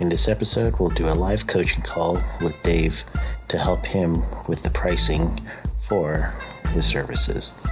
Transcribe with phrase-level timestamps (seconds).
[0.00, 3.04] In this episode, we'll do a live coaching call with Dave
[3.46, 5.40] to help him with the pricing
[5.76, 6.34] for
[6.70, 7.64] his services.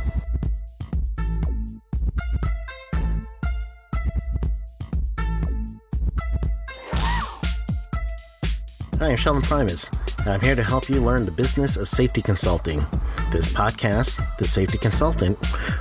[9.00, 9.90] Hi, I'm Sheldon Primus.
[10.24, 12.78] I'm here to help you learn the business of safety consulting.
[13.32, 15.36] This podcast, The Safety Consultant,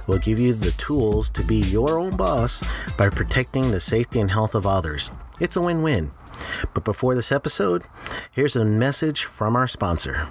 [0.07, 2.63] will give you the tools to be your own boss
[2.97, 5.11] by protecting the safety and health of others.
[5.39, 6.09] It's a win win.
[6.73, 7.83] But before this episode,
[8.31, 10.27] here's a message from our sponsor.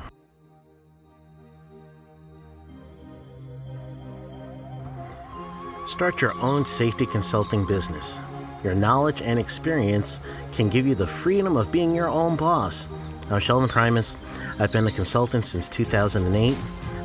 [5.86, 8.20] Start your own safety consulting business.
[8.62, 10.20] Your knowledge and experience
[10.52, 12.88] can give you the freedom of being your own boss.
[13.30, 14.16] I'm Sheldon Primus.
[14.58, 16.56] I've been a consultant since 2008.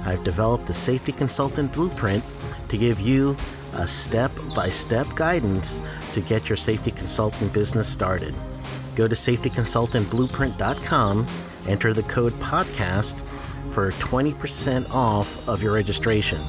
[0.05, 2.23] I've developed the Safety Consultant Blueprint
[2.69, 3.35] to give you
[3.73, 5.81] a step by step guidance
[6.13, 8.33] to get your safety consulting business started.
[8.95, 11.27] Go to safetyconsultantblueprint.com,
[11.67, 13.21] enter the code podcast
[13.73, 16.39] for 20% off of your registration.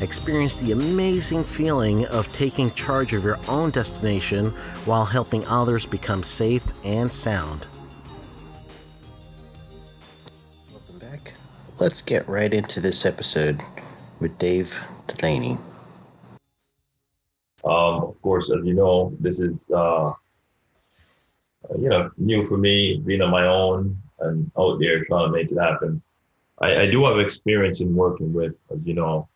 [0.00, 4.46] Experience the amazing feeling of taking charge of your own destination
[4.86, 7.66] while helping others become safe and sound.
[10.70, 11.34] Welcome back.
[11.80, 13.60] Let's get right into this episode
[14.20, 15.58] with Dave Delaney.
[17.62, 20.12] Um, of course, as you know, this is uh,
[21.78, 25.50] you know new for me, being on my own and out there trying to make
[25.50, 26.02] it happen.
[26.60, 29.28] I, I do have experience in working with, as you know,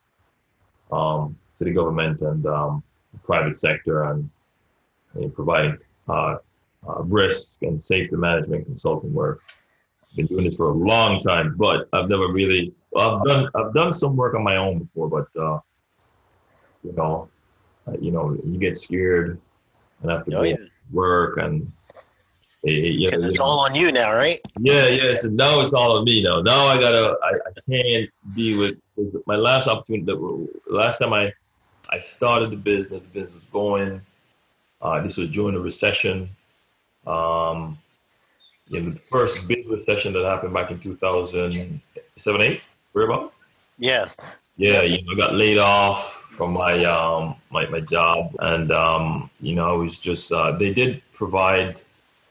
[0.91, 2.83] um, city government and um,
[3.23, 4.29] private sector and,
[5.15, 5.77] and providing
[6.07, 6.37] uh,
[6.87, 9.41] uh, risk and safety management consulting work.
[10.03, 12.73] I've been doing this for a long time, but I've never really.
[12.91, 15.59] Well, I've done I've done some work on my own before, but uh,
[16.83, 17.29] you know,
[17.87, 19.41] uh, you know, you get scared
[20.01, 20.55] and have to Oh, go yeah.
[20.91, 21.71] work and.
[22.65, 24.41] Because it's all on you now, right?
[24.59, 25.13] yeah, yeah.
[25.13, 26.41] So now it's all on me now.
[26.41, 27.15] Now I gotta.
[27.23, 28.77] I, I can't be with
[29.27, 30.05] my last opportunity.
[30.05, 31.31] The last time I
[31.89, 34.01] I started the business, the business was going.
[34.81, 36.29] Uh, this was during the recession.
[37.05, 37.77] Um,
[38.67, 42.61] you know, the first big recession that happened back in 2007, 8,
[42.93, 43.33] where about?
[43.77, 44.09] Yeah.
[44.57, 49.29] Yeah, you know, I got laid off from my um my, my job, and um,
[49.41, 51.81] you know, I was just uh, they did provide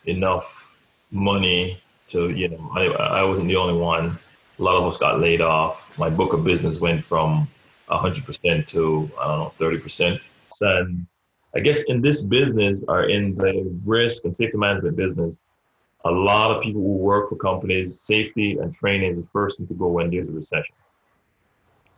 [0.07, 0.77] enough
[1.11, 2.87] money to you know I
[3.21, 4.19] I wasn't the only one.
[4.59, 5.99] A lot of us got laid off.
[5.99, 7.49] My book of business went from
[7.89, 10.29] hundred percent to I don't know thirty percent.
[10.61, 11.07] And
[11.55, 15.37] I guess in this business or in the risk and safety management business,
[16.05, 19.67] a lot of people who work for companies, safety and training is the first thing
[19.69, 20.75] to go when there's a recession.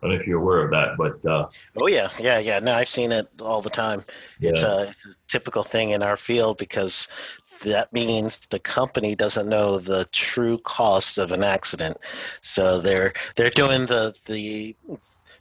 [0.02, 1.48] I don't know if you're aware of that, but uh,
[1.80, 2.58] Oh yeah, yeah, yeah.
[2.58, 4.04] No, I've seen it all the time.
[4.40, 7.08] It's, a, it's a typical thing in our field because
[7.60, 11.98] that means the company doesn't know the true cost of an accident.
[12.40, 14.76] So they're they're doing the the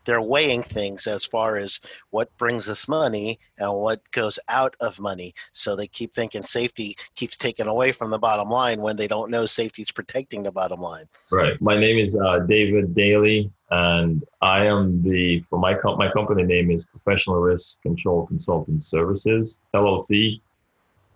[0.06, 1.80] they're weighing things as far as
[2.12, 5.34] what brings us money and what goes out of money.
[5.52, 9.32] So they keep thinking safety keeps taken away from the bottom line when they don't
[9.32, 11.08] know safety is protecting the bottom line.
[11.32, 11.60] Right.
[11.62, 16.44] My name is uh, David Daly, and I am the for my com- my company
[16.44, 20.40] name is Professional Risk Control Consulting Services LLC,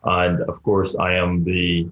[0.04, 1.90] and of course I am the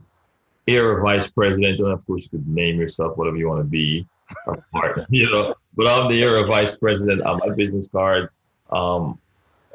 [0.68, 1.79] era vice president.
[1.79, 4.06] And of course, you could name yourself whatever you want to be,
[4.45, 5.53] or part, you know.
[5.75, 8.29] But I'm the era vice president on my business card
[8.72, 9.19] um,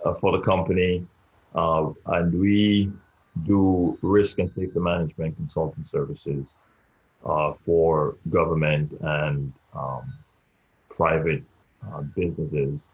[0.05, 1.07] uh, for the company,
[1.55, 2.91] uh, and we
[3.47, 6.47] do risk and safety management consulting services
[7.25, 10.13] uh, for government and um,
[10.91, 11.43] private
[11.91, 12.89] uh, businesses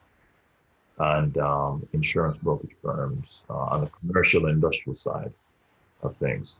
[0.99, 5.33] and um, insurance brokerage firms uh, on the commercial and industrial side
[6.03, 6.57] of things.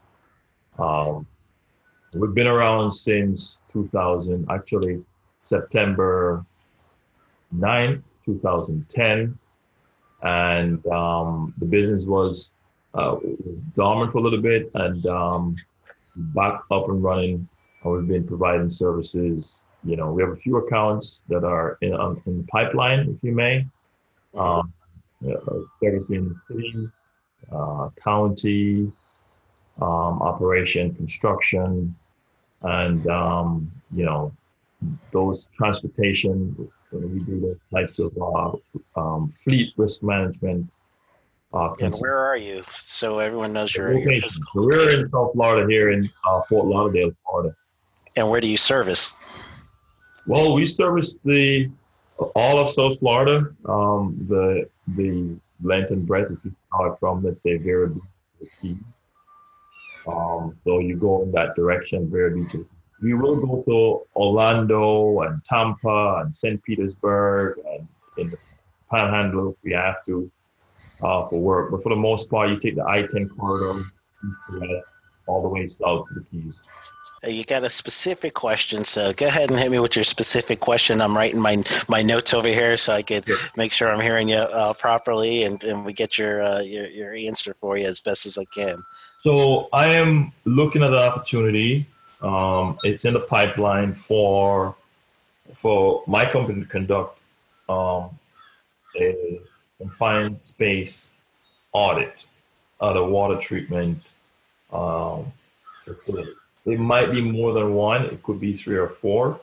[0.79, 1.27] Um,
[2.15, 5.03] we've been around since 2000, actually
[5.43, 6.45] September
[7.57, 9.39] 9th, 2010.
[10.23, 12.53] And um, the business was,
[12.95, 15.57] uh, was dormant for a little bit and um,
[16.17, 17.49] back up and running
[17.83, 19.65] and we've been providing services.
[19.85, 23.23] You know, we have a few accounts that are in, um, in the pipeline, if
[23.23, 23.67] you may,
[24.39, 24.73] um,
[25.29, 26.91] uh, servicing cities,
[27.53, 28.91] uh, county,
[29.81, 31.95] um, operation, construction,
[32.63, 34.33] and um, you know
[35.11, 36.71] those transportation.
[36.91, 40.71] We do the types of uh, um, fleet risk management.
[41.53, 42.65] Uh, and where are you?
[42.73, 45.01] So everyone knows your, your physical so We're location.
[45.01, 47.55] in South Florida here in uh, Fort Lauderdale, Florida.
[48.17, 49.15] And where do you service?
[50.27, 51.71] Well, we service the
[52.19, 56.31] all of South Florida, um, the the length and breadth.
[56.31, 57.95] If you start from, let's say, Vero
[58.63, 58.77] Beach,
[60.07, 62.55] um, so you go in that direction, Vero Beach.
[63.01, 66.63] We will go to Orlando and Tampa and St.
[66.65, 67.87] Petersburg and
[68.17, 68.39] in the
[68.93, 70.31] Panhandle if we have to
[71.03, 71.71] uh, for work.
[71.71, 73.85] But for the most part, you take the I-10 corridor
[75.27, 76.59] all the way south to the Keys.
[77.27, 81.01] You got a specific question, so go ahead and hit me with your specific question.
[81.01, 84.37] I'm writing my my notes over here so I could make sure I'm hearing you
[84.37, 88.25] uh, properly, and, and we get your, uh, your your answer for you as best
[88.25, 88.85] as I can.
[89.19, 91.87] So I am looking at the opportunity.
[92.23, 94.77] Um, it's in the pipeline for
[95.53, 97.21] for my company to conduct
[97.69, 98.11] um,
[98.97, 99.41] a
[99.79, 101.15] confined space
[101.73, 102.27] audit
[102.81, 103.99] at a water treatment
[104.73, 105.33] um,
[105.83, 106.33] facility.
[106.69, 108.05] It might be more than one.
[108.05, 109.41] It could be three or four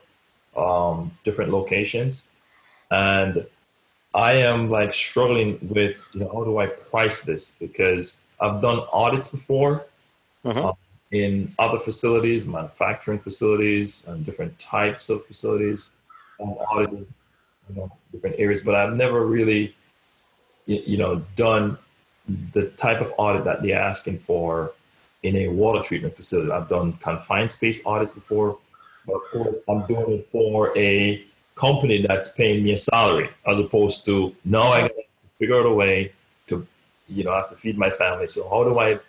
[0.55, 2.27] um, different locations,
[2.91, 3.45] and
[4.13, 8.79] I am like struggling with you know, how do I price this because I've done
[8.91, 9.85] audits before
[10.45, 10.69] uh-huh.
[10.69, 10.73] uh,
[11.11, 15.89] in other facilities, manufacturing facilities, and different types of facilities.
[16.41, 17.07] I've audited
[17.69, 19.75] you know, different areas, but I've never really
[20.65, 21.77] you know done
[22.53, 24.73] the type of audit that they're asking for
[25.25, 26.51] in a water treatment facility.
[26.51, 28.57] I've done confined space audits before,
[29.07, 31.23] but of course I'm doing it for a
[31.55, 35.03] company that's paying me a salary as opposed to now I gotta
[35.39, 36.13] figure out a way
[36.47, 36.65] to,
[37.07, 38.27] you know, I have to feed my family.
[38.27, 38.99] So how do I,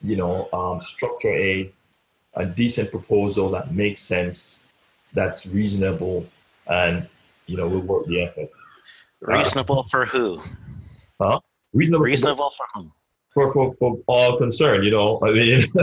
[0.00, 1.70] you know, um, structure a
[2.36, 4.66] a decent proposal that makes sense,
[5.14, 6.26] that's reasonable,
[6.66, 7.08] and
[7.46, 8.50] you know will work the effort.
[9.20, 10.42] Reasonable uh, for who?
[11.20, 11.40] Huh?
[11.72, 12.04] Reasonable.
[12.04, 12.92] Reasonable for, for whom?
[13.36, 15.20] For, for, for all concerned, you know.
[15.22, 15.62] I mean,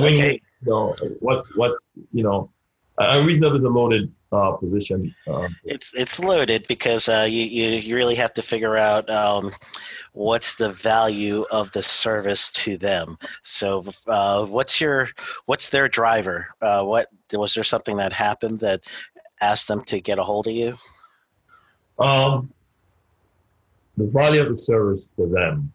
[0.00, 0.42] mean, okay.
[0.62, 1.80] you know, what's what's
[2.12, 2.50] you know,
[2.98, 5.14] unreasonable is a loaded uh, position.
[5.28, 9.52] Um, it's it's loaded because uh, you, you you really have to figure out um,
[10.12, 13.16] what's the value of the service to them.
[13.44, 15.10] So, uh, what's your
[15.46, 16.48] what's their driver?
[16.60, 18.80] Uh, what was there something that happened that
[19.40, 20.76] asked them to get a hold of you?
[21.96, 22.52] Um,
[23.96, 25.72] the value of the service to them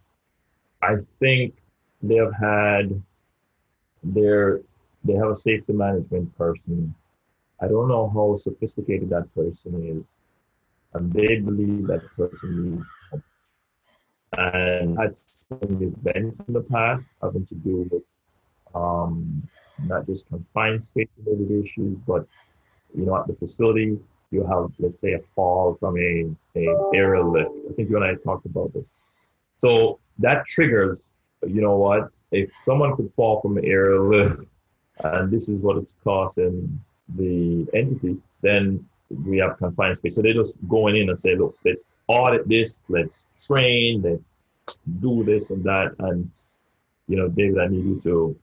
[0.82, 1.56] I think
[2.02, 3.02] they have had
[4.04, 4.62] their
[5.04, 6.94] they have a safety management person.
[7.62, 10.04] I don't know how sophisticated that person is,
[10.94, 13.22] and they believe that person needs help.
[14.38, 18.04] And had some events in the past having to do with
[18.76, 19.48] um,
[19.80, 22.28] not just confined space related issues, but
[22.96, 23.98] you know, at the facility,
[24.32, 27.52] you have, let's say, a fall from a, a aerial lift.
[27.70, 28.90] I think you and I talked about this.
[29.58, 31.02] So that triggers,
[31.46, 32.10] you know what?
[32.32, 34.44] If someone could fall from the aerial lift
[35.04, 36.80] and this is what it's costing
[37.16, 38.86] the entity, then
[39.26, 40.16] we have confined space.
[40.16, 45.24] So they're just going in and say, look, let's audit this, let's train, let's do
[45.24, 45.96] this and that.
[46.00, 46.30] And,
[47.08, 48.38] you know, David, I need you to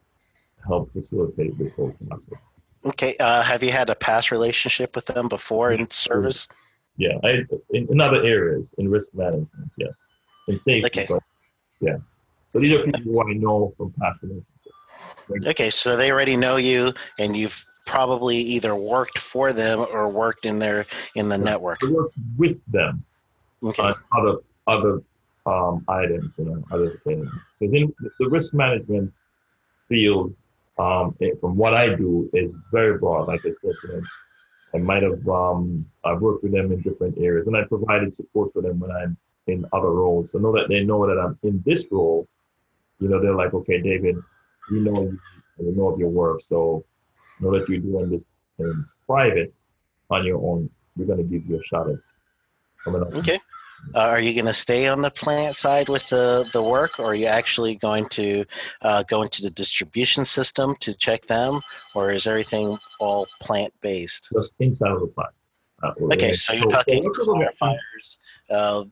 [0.67, 2.41] help facilitate this whole process.
[2.85, 3.17] Okay.
[3.19, 6.49] Uh, have you had a past relationship with them before in service?
[6.97, 9.89] Yeah, I, in, in other areas, in risk management, yeah
[10.49, 10.87] In safety.
[10.87, 11.07] Okay.
[11.09, 11.23] But,
[11.81, 11.97] yeah.
[12.53, 14.47] So these are people who I know from past relationships.
[15.47, 20.45] Okay, so they already know you, and you've probably either worked for them or worked
[20.45, 21.79] in their in the network.
[21.83, 23.05] I worked with them
[23.63, 23.83] okay.
[23.83, 25.03] on other other
[25.47, 27.29] um, items, you know, other things.
[27.59, 29.13] Because in the risk management
[29.89, 30.35] field,
[30.79, 33.29] um, it, from what I do, is very broad.
[33.29, 34.03] Like I said, you know,
[34.75, 38.53] I might have um, I've worked with them in different areas, and I provided support
[38.53, 40.33] for them when I'm in other roles.
[40.33, 42.27] So know that they know that I'm in this role.
[42.99, 44.17] You know, they're like, okay, David,
[44.71, 45.19] we know you,
[45.59, 46.85] we know of your work, so
[47.41, 48.23] know that you're doing this
[48.59, 49.53] in private
[50.11, 50.71] on your own.
[50.97, 51.97] We're going to give you a shot at
[52.83, 53.15] coming up.
[53.15, 53.39] Okay.
[53.95, 57.07] Uh, are you going to stay on the plant side with the, the work, or
[57.07, 58.45] are you actually going to
[58.83, 61.61] uh, go into the distribution system to check them,
[61.95, 64.31] or is everything all plant based?
[64.35, 65.31] Just inside of the plant.
[65.83, 68.17] Uh, okay, so you're talking clarifiers,
[68.49, 68.83] uh,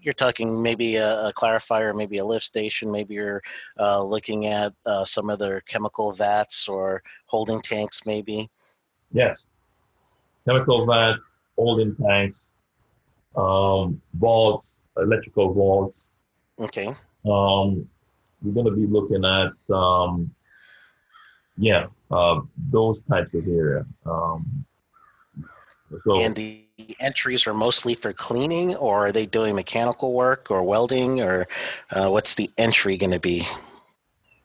[0.00, 3.42] you're talking maybe a, a, clarifier, maybe a lift station, maybe you're
[3.78, 8.50] uh, looking at uh, some other chemical vats or holding tanks, maybe.
[9.12, 9.44] Yes,
[10.46, 11.20] chemical vats,
[11.56, 12.46] holding tanks,
[13.36, 16.10] um, vaults, electrical vaults.
[16.60, 16.88] Okay.
[17.26, 17.88] Um,
[18.42, 20.32] we're going to be looking at, um,
[21.56, 22.40] yeah, uh,
[22.70, 23.84] those types of area.
[24.06, 24.64] Um,
[26.04, 26.67] so, and the
[27.00, 31.48] entries are mostly for cleaning, or are they doing mechanical work or welding, or
[31.90, 33.46] uh, what's the entry going to be?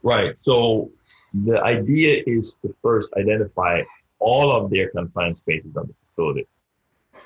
[0.02, 0.38] Right.
[0.38, 0.92] So
[1.46, 3.82] the idea is to first identify
[4.20, 6.48] all of their confined spaces on the facility.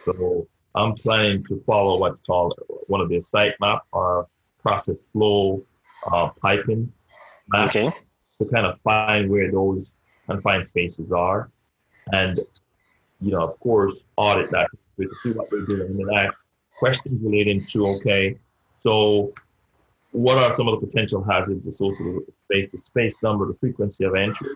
[0.05, 2.55] So I'm planning to follow what's called
[2.87, 4.27] one of their site map or
[4.61, 5.63] process flow
[6.11, 6.91] uh, piping
[7.49, 7.91] map okay.
[8.39, 9.95] to kind of find where those
[10.27, 11.49] confined spaces are.
[12.11, 12.39] And,
[13.21, 14.69] you know, of course, audit that
[15.05, 16.41] to see what they're doing and then ask
[16.79, 18.37] questions relating to, okay,
[18.75, 19.33] so
[20.11, 23.57] what are some of the potential hazards associated with the space, the space number, the
[23.59, 24.49] frequency of entry,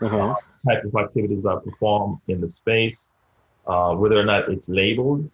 [0.00, 0.34] uh-huh.
[0.66, 3.10] types of activities that are performed in the space,
[3.66, 5.30] uh, whether or not it's labeled,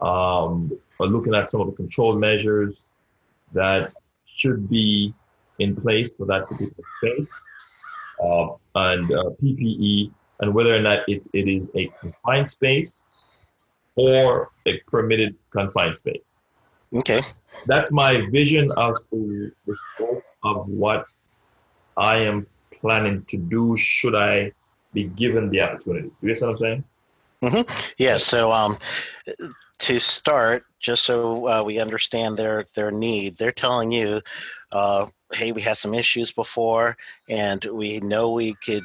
[0.00, 2.84] um, or looking at some of the control measures
[3.52, 3.92] that
[4.26, 5.14] should be
[5.58, 7.28] in place for that particular space,
[8.22, 13.00] uh, and uh, PPE, and whether or not it, it is a confined space
[13.98, 16.22] or a permitted confined space.
[16.94, 17.20] Okay.
[17.66, 21.06] That's my vision as to the scope of what
[21.96, 22.46] I am
[22.80, 24.52] planning to do should I
[24.94, 26.10] be given the opportunity.
[26.20, 26.84] Do you see what I'm saying?
[27.42, 27.92] Mm-hmm.
[27.98, 28.16] Yeah.
[28.16, 28.78] So, um,
[29.78, 34.22] to start, just so uh, we understand their their need, they're telling you,
[34.72, 36.96] uh, "Hey, we had some issues before,
[37.28, 38.84] and we know we could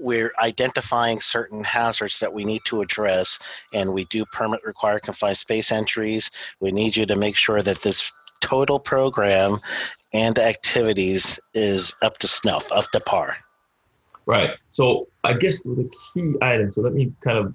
[0.00, 3.38] we're identifying certain hazards that we need to address,
[3.72, 6.30] and we do permit required confined space entries.
[6.60, 9.58] We need you to make sure that this total program
[10.12, 13.36] and activities is up to snuff, up to par.
[14.26, 14.50] Right.
[14.70, 16.70] So I guess the key item.
[16.70, 17.54] So let me kind of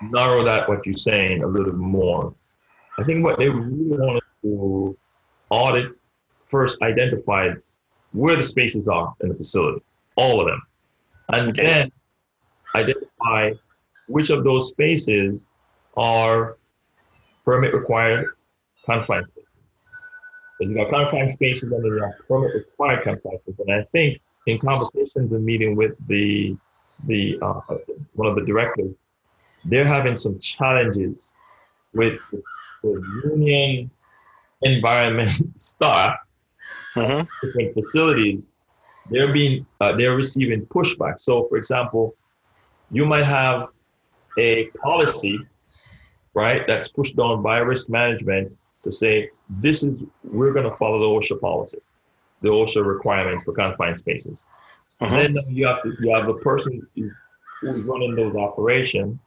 [0.00, 2.34] narrow that what you're saying a little more.
[2.98, 4.96] I think what they really want to
[5.50, 5.92] audit
[6.48, 7.50] first identify
[8.12, 9.82] where the spaces are in the facility,
[10.16, 10.62] all of them
[11.28, 11.90] and then
[12.74, 13.52] identify
[14.08, 15.46] which of those spaces
[15.96, 16.56] are
[17.44, 18.26] permit required
[18.84, 19.50] confined spaces.
[20.60, 23.60] So you got confined spaces and then you have permit required confined spaces.
[23.60, 26.56] And I think in conversations and meeting with the
[27.04, 27.60] the uh,
[28.14, 28.94] one of the directors,
[29.64, 31.32] they're having some challenges
[31.92, 32.18] with
[32.82, 33.90] the union
[34.62, 35.30] environment
[35.60, 36.16] staff,
[36.94, 37.46] mm-hmm.
[37.46, 38.46] different facilities
[39.10, 41.20] they're being uh, they're receiving pushback.
[41.20, 42.14] So, for example,
[42.90, 43.68] you might have
[44.38, 45.38] a policy,
[46.34, 50.98] right, that's pushed down by risk management to say this is we're going to follow
[50.98, 51.78] the OSHA policy,
[52.42, 54.46] the OSHA requirements for confined spaces.
[55.00, 55.16] Uh-huh.
[55.16, 59.18] Then you have to, you have the person who's running those operations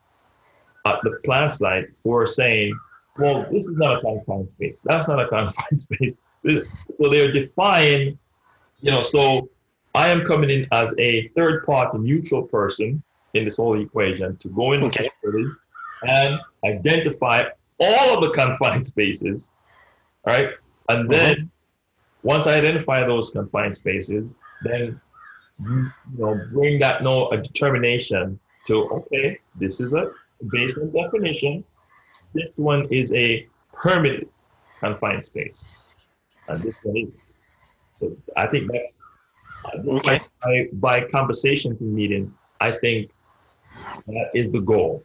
[0.86, 2.77] at the plant site who are saying,
[3.17, 4.77] well, this is not a confined space.
[4.83, 6.19] That's not a confined space.
[6.45, 8.17] So they're defying,
[8.81, 9.50] you know, so
[9.96, 13.01] I am coming in as a third party neutral person
[13.34, 15.10] in this whole equation to go in okay.
[16.03, 17.43] and identify
[17.79, 19.50] all of the confined spaces,
[20.25, 20.51] right?
[20.89, 21.12] And mm-hmm.
[21.12, 21.51] then
[22.24, 25.00] once I identify those confined spaces, then
[25.62, 30.12] you know bring that no a determination to okay, this is a
[30.51, 31.63] based on definition,
[32.34, 34.29] this one is a permitted
[34.79, 35.65] confined space,
[36.48, 37.13] and this one is.
[38.00, 38.96] So I think that's
[39.88, 40.22] Okay.
[40.42, 43.12] By, by conversations and meeting, I think
[44.08, 45.04] that is the goal.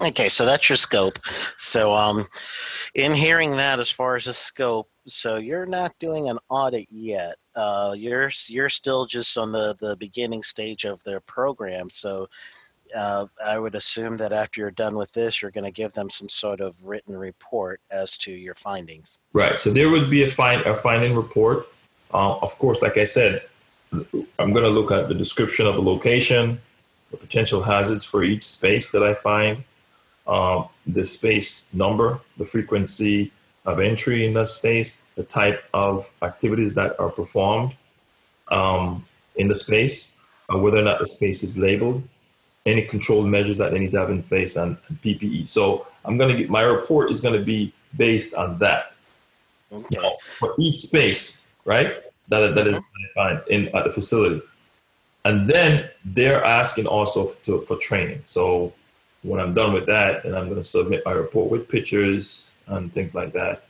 [0.00, 1.18] Okay, so that's your scope.
[1.56, 2.26] So, um,
[2.94, 7.36] in hearing that, as far as the scope, so you're not doing an audit yet.
[7.54, 11.88] Uh, you're you're still just on the the beginning stage of their program.
[11.88, 12.28] So,
[12.94, 16.10] uh, I would assume that after you're done with this, you're going to give them
[16.10, 19.20] some sort of written report as to your findings.
[19.32, 19.58] Right.
[19.58, 21.66] So there would be a find a finding report.
[22.12, 23.42] Uh, of course, like I said,
[23.92, 26.60] I'm going to look at the description of the location,
[27.10, 29.64] the potential hazards for each space that I find,
[30.26, 33.32] um, the space number, the frequency
[33.64, 37.74] of entry in that space, the type of activities that are performed
[38.48, 39.04] um,
[39.36, 40.10] in the space,
[40.52, 42.02] uh, whether or not the space is labeled,
[42.64, 45.48] any control measures that they need to have in place, and, and PPE.
[45.48, 48.94] So I'm going to get my report is going to be based on that.
[49.72, 49.96] Okay.
[49.96, 52.02] Now, for each space, right?
[52.28, 52.78] That, that is
[53.14, 54.42] fine in at the facility.
[55.24, 58.22] And then they're asking also to, for training.
[58.24, 58.72] So
[59.22, 62.92] when I'm done with that, then I'm going to submit my report with pictures and
[62.92, 63.64] things like that.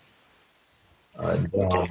[1.19, 1.89] And, um,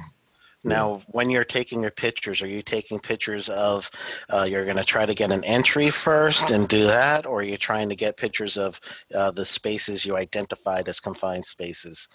[0.62, 3.90] now, when you're taking your pictures, are you taking pictures of
[4.32, 7.42] uh, you're going to try to get an entry first and do that, or are
[7.42, 8.80] you trying to get pictures of
[9.14, 12.08] uh, the spaces you identified as confined spaces?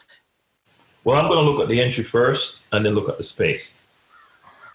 [1.03, 3.80] Well, I'm going to look at the entry first and then look at the space.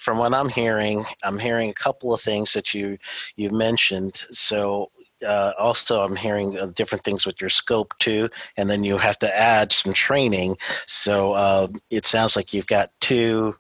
[0.00, 2.98] From what I'm hearing, I'm hearing a couple of things that you
[3.36, 4.24] you mentioned.
[4.30, 4.90] So
[5.24, 9.18] uh, also I'm hearing uh, different things with your scope too, and then you have
[9.20, 10.56] to add some training.
[10.86, 13.56] So uh, it sounds like you've got two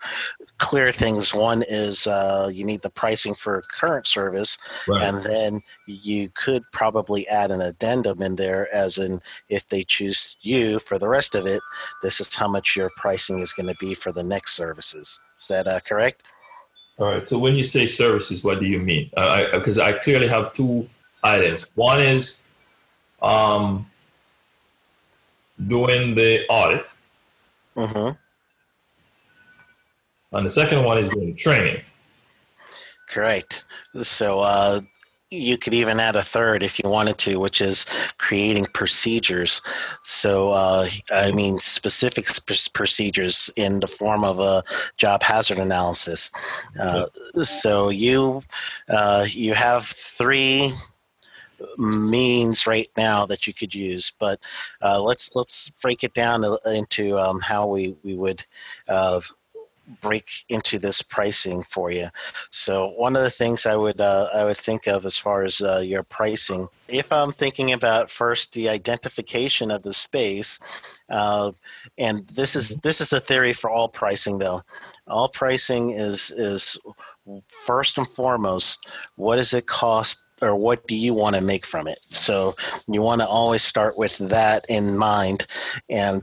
[0.58, 1.34] clear things.
[1.34, 5.02] One is uh, you need the pricing for current service, right.
[5.02, 10.36] and then you could probably add an addendum in there, as in if they choose
[10.42, 11.60] you for the rest of it,
[12.02, 15.20] this is how much your pricing is going to be for the next services.
[15.38, 16.22] Is that uh, correct?
[16.98, 17.28] All right.
[17.28, 19.10] So when you say services, what do you mean?
[19.10, 20.88] Because I, I clearly have two
[21.22, 21.66] items.
[21.74, 22.36] One is
[23.20, 23.90] um,
[25.66, 26.86] doing the audit.
[27.76, 28.16] Mm-hmm.
[30.36, 31.82] And the second one is doing training.
[33.08, 33.64] Correct.
[34.02, 34.80] So uh,
[35.30, 37.84] you could even add a third if you wanted to, which is
[38.18, 39.60] creating procedures.
[40.04, 44.62] So, uh, I mean, specific sp- procedures in the form of a
[44.96, 46.30] job hazard analysis.
[46.78, 47.06] Uh,
[47.42, 48.42] so you
[48.88, 50.72] uh, you have three
[51.76, 54.12] means right now that you could use.
[54.18, 54.38] But
[54.82, 58.44] uh, let's let's break it down into um, how we we would.
[60.00, 62.08] Break into this pricing for you.
[62.50, 65.60] So one of the things I would uh, I would think of as far as
[65.60, 70.58] uh, your pricing, if I'm thinking about first the identification of the space,
[71.08, 71.52] uh,
[71.98, 72.80] and this is mm-hmm.
[72.82, 74.62] this is a theory for all pricing though.
[75.06, 76.78] All pricing is is
[77.64, 81.88] first and foremost what does it cost or what do you want to make from
[81.88, 81.98] it?
[82.10, 82.54] So
[82.86, 85.46] you want to always start with that in mind
[85.88, 86.22] and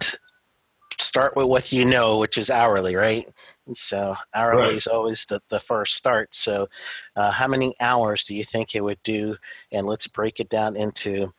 [0.99, 3.27] start with what you know, which is hourly, right?
[3.73, 4.75] So hourly right.
[4.75, 6.35] is always the, the first start.
[6.35, 6.67] So
[7.15, 9.37] uh, how many hours do you think it would do?
[9.71, 11.33] And let's break it down into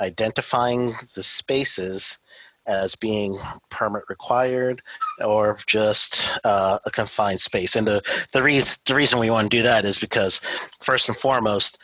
[0.00, 2.18] identifying the spaces
[2.66, 3.38] as being
[3.70, 4.82] permit required
[5.24, 7.74] or just uh, a confined space.
[7.74, 8.02] And the,
[8.32, 10.40] the, reason, the reason we want to do that is because,
[10.80, 11.78] first and foremost,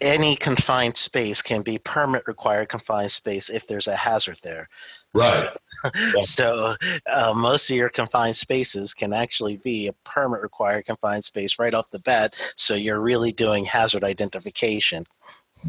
[0.00, 4.68] any confined space can be permit required confined space if there's a hazard there.
[5.14, 5.50] Right.
[5.82, 6.74] So, so
[7.10, 11.72] uh, most of your confined spaces can actually be a permit required confined space right
[11.72, 12.34] off the bat.
[12.56, 15.06] So you're really doing hazard identification.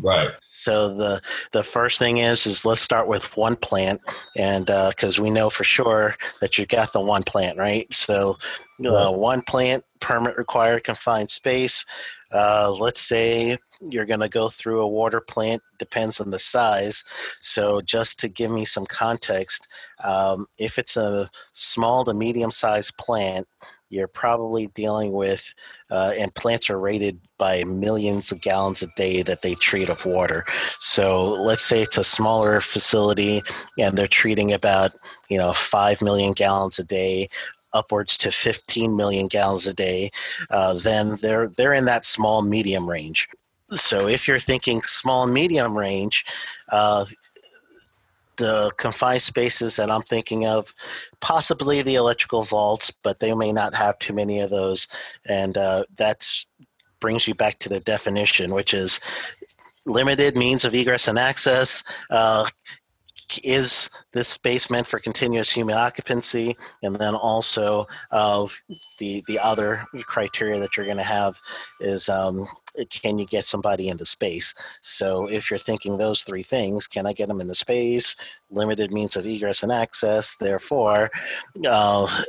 [0.02, 0.32] Right.
[0.40, 1.22] So the
[1.54, 4.02] the first thing is is let's start with one plant,
[4.36, 7.92] and because uh, we know for sure that you got the one plant, right?
[7.94, 8.38] So
[8.86, 11.86] uh, one plant permit required confined space.
[12.32, 13.58] Uh, let's say
[13.90, 17.04] you're going to go through a water plant, depends on the size.
[17.42, 19.68] So, just to give me some context,
[20.04, 23.48] um, if it's a small to medium sized plant,
[23.90, 25.54] you're probably dealing with,
[25.90, 30.06] uh, and plants are rated by millions of gallons a day that they treat of
[30.06, 30.46] water.
[30.80, 33.42] So let's say it's a smaller facility
[33.78, 34.92] and they're treating about,
[35.30, 37.28] you know, 5 million gallons a day
[37.74, 40.10] upwards to 15 million gallons a day,
[40.50, 43.28] uh, then they're they're in that small medium range.
[43.72, 46.26] So if you're thinking small medium range,
[46.70, 47.06] uh,
[48.38, 50.74] the confined spaces that I'm thinking of,
[51.20, 54.88] possibly the electrical vaults, but they may not have too many of those,
[55.26, 56.28] and uh, that
[57.00, 59.00] brings you back to the definition, which is
[59.86, 62.48] limited means of egress and access, uh,
[63.44, 66.56] is this space meant for continuous human occupancy?
[66.84, 68.48] And then also uh,
[69.00, 71.40] the the other criteria that you're going to have
[71.80, 72.48] is um,
[72.90, 74.54] can you get somebody into space?
[74.82, 78.16] So if you're thinking those three things, can I get them into space?
[78.52, 80.36] Limited means of egress and access.
[80.36, 81.10] Therefore,
[81.68, 82.24] uh,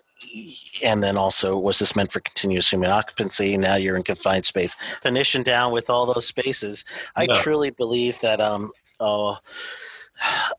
[0.82, 3.56] and then also was this meant for continuous human occupancy?
[3.56, 4.76] Now you're in confined space.
[5.02, 6.84] Definition down with all those spaces.
[7.16, 9.36] I truly believe that um, uh,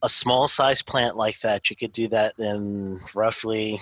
[0.01, 3.79] a small size plant like that, you could do that in roughly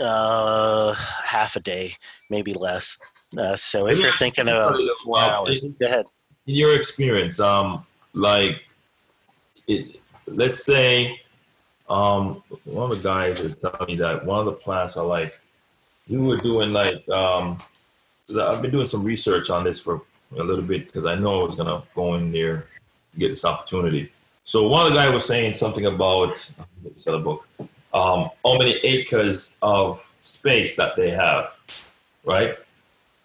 [0.00, 1.94] uh, half a day,
[2.30, 2.98] maybe less.
[3.36, 6.06] Uh, so if you're thinking of four hours, in, go ahead.
[6.46, 7.84] In your experience, um,
[8.14, 8.62] like,
[9.66, 11.20] it, let's say,
[11.90, 15.38] um, one of the guys is telling me that one of the plants are like,
[16.08, 17.58] we were doing like, um,
[18.38, 20.02] I've been doing some research on this for
[20.36, 22.66] a little bit because I know I was gonna go in there
[23.18, 24.10] get this opportunity.
[24.48, 26.38] So one of the guys was saying something about
[26.96, 27.46] sell a book,
[27.92, 31.54] um, how many acres of space that they have,
[32.24, 32.56] right?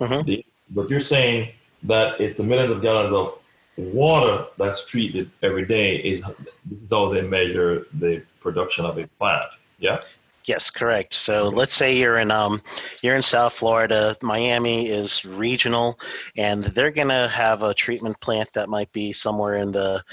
[0.02, 0.26] Mm-hmm.
[0.26, 3.40] The, but you're saying that it's the millions of gallons of
[3.78, 5.96] water that's treated every day.
[5.96, 6.24] Is
[6.66, 9.50] this is how they measure the production of a plant?
[9.80, 10.02] Yeah.
[10.44, 11.14] Yes, correct.
[11.14, 12.62] So let's say you're in um,
[13.02, 14.18] you're in South Florida.
[14.22, 15.98] Miami is regional,
[16.36, 20.04] and they're going to have a treatment plant that might be somewhere in the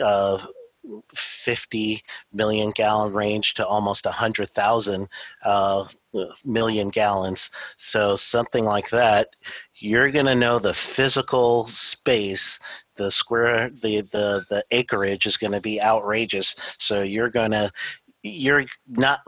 [0.00, 0.46] uh,
[1.14, 5.08] 50 million gallon range to almost 100,000
[5.44, 5.88] uh,
[6.44, 7.50] million gallons.
[7.76, 9.28] So something like that,
[9.80, 12.60] you're going to know the physical space
[12.96, 17.72] the square the the the acreage is going to be outrageous so you're going to
[18.22, 19.20] you're not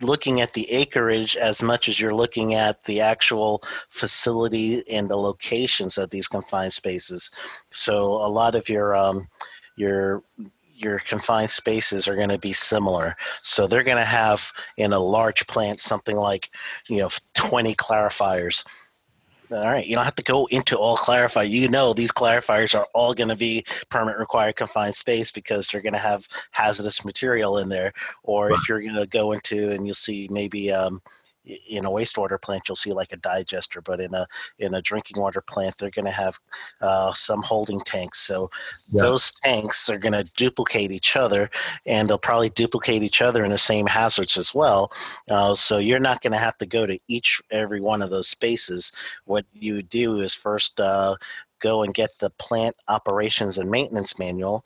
[0.00, 5.16] looking at the acreage as much as you're looking at the actual facility and the
[5.16, 7.30] locations of these confined spaces
[7.70, 9.28] so a lot of your um,
[9.76, 10.24] your
[10.82, 13.16] your confined spaces are going to be similar.
[13.42, 16.50] So they're going to have in a large plant something like,
[16.88, 18.64] you know, 20 clarifiers.
[19.50, 21.42] All right, you don't have to go into all clarify.
[21.42, 25.82] You know these clarifiers are all going to be permit required confined space because they're
[25.82, 27.92] going to have hazardous material in there.
[28.22, 31.02] Or if you're going to go into and you'll see maybe um,
[31.44, 34.26] in a wastewater plant you'll see like a digester but in a
[34.58, 36.38] in a drinking water plant they're going to have
[36.80, 38.50] uh, some holding tanks so
[38.90, 39.02] yeah.
[39.02, 41.50] those tanks are going to duplicate each other
[41.86, 44.92] and they'll probably duplicate each other in the same hazards as well
[45.30, 48.28] uh, so you're not going to have to go to each every one of those
[48.28, 48.92] spaces
[49.24, 51.16] what you do is first uh,
[51.62, 54.64] go and get the plant operations and maintenance manual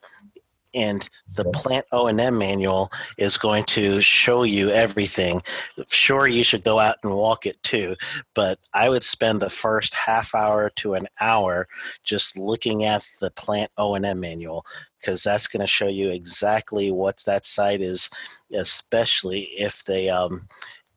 [0.77, 5.43] and the plant o&m manual is going to show you everything.
[5.89, 7.97] Sure you should go out and walk it too
[8.35, 11.67] but i would spend the first half hour to an hour
[12.05, 14.65] just looking at the plant o&m manual
[15.01, 18.11] because that's going to show you exactly what that site is
[18.53, 20.49] especially if they um,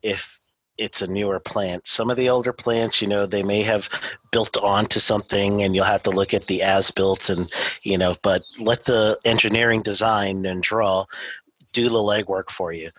[0.02, 0.39] if
[0.80, 1.88] it's a newer plant.
[1.88, 3.90] Some of the older plants, you know, they may have
[4.32, 7.52] built onto something and you'll have to look at the as built and,
[7.84, 11.06] you know, but let the engineering design and draw
[11.74, 12.90] do the legwork for you.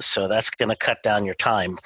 [0.00, 1.78] So that's going to cut down your time.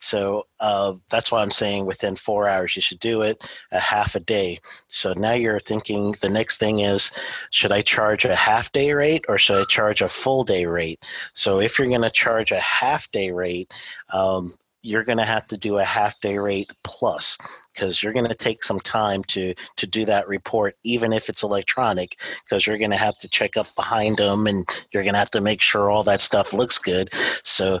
[0.00, 3.42] So uh, that's why I'm saying within four hours you should do it
[3.72, 4.60] a half a day.
[4.88, 7.10] So now you're thinking the next thing is
[7.50, 11.02] should I charge a half day rate or should I charge a full day rate?
[11.32, 13.72] So if you're going to charge a half day rate,
[14.10, 14.54] um,
[14.86, 17.36] you're going to have to do a half day rate plus
[17.74, 21.42] because you're going to take some time to to do that report even if it's
[21.42, 25.18] electronic because you're going to have to check up behind them and you're going to
[25.18, 27.12] have to make sure all that stuff looks good.
[27.42, 27.80] So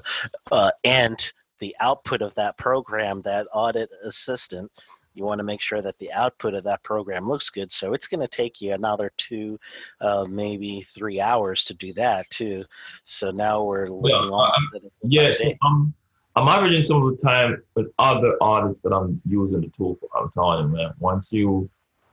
[0.50, 4.70] uh, and the output of that program that audit assistant
[5.14, 7.72] you want to make sure that the output of that program looks good.
[7.72, 9.58] So it's going to take you another two
[10.02, 12.66] uh, maybe three hours to do that too.
[13.04, 15.94] So now we're looking yeah, um, yes um,
[16.36, 20.08] I'm averaging some of the time with other artists that I'm using the tool for.
[20.14, 21.68] I'm telling you, man, once you,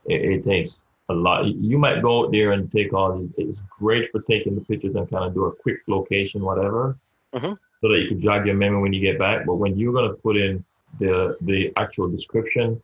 [0.06, 1.46] it, it, takes a lot.
[1.46, 3.30] You might go out there and take all these.
[3.38, 6.98] It's great for taking the pictures and kind of do a quick location, whatever,
[7.34, 7.54] mm-hmm.
[7.82, 9.46] so that you can jog your memory when you get back.
[9.46, 10.64] But when you're gonna put in
[11.00, 12.82] the the actual description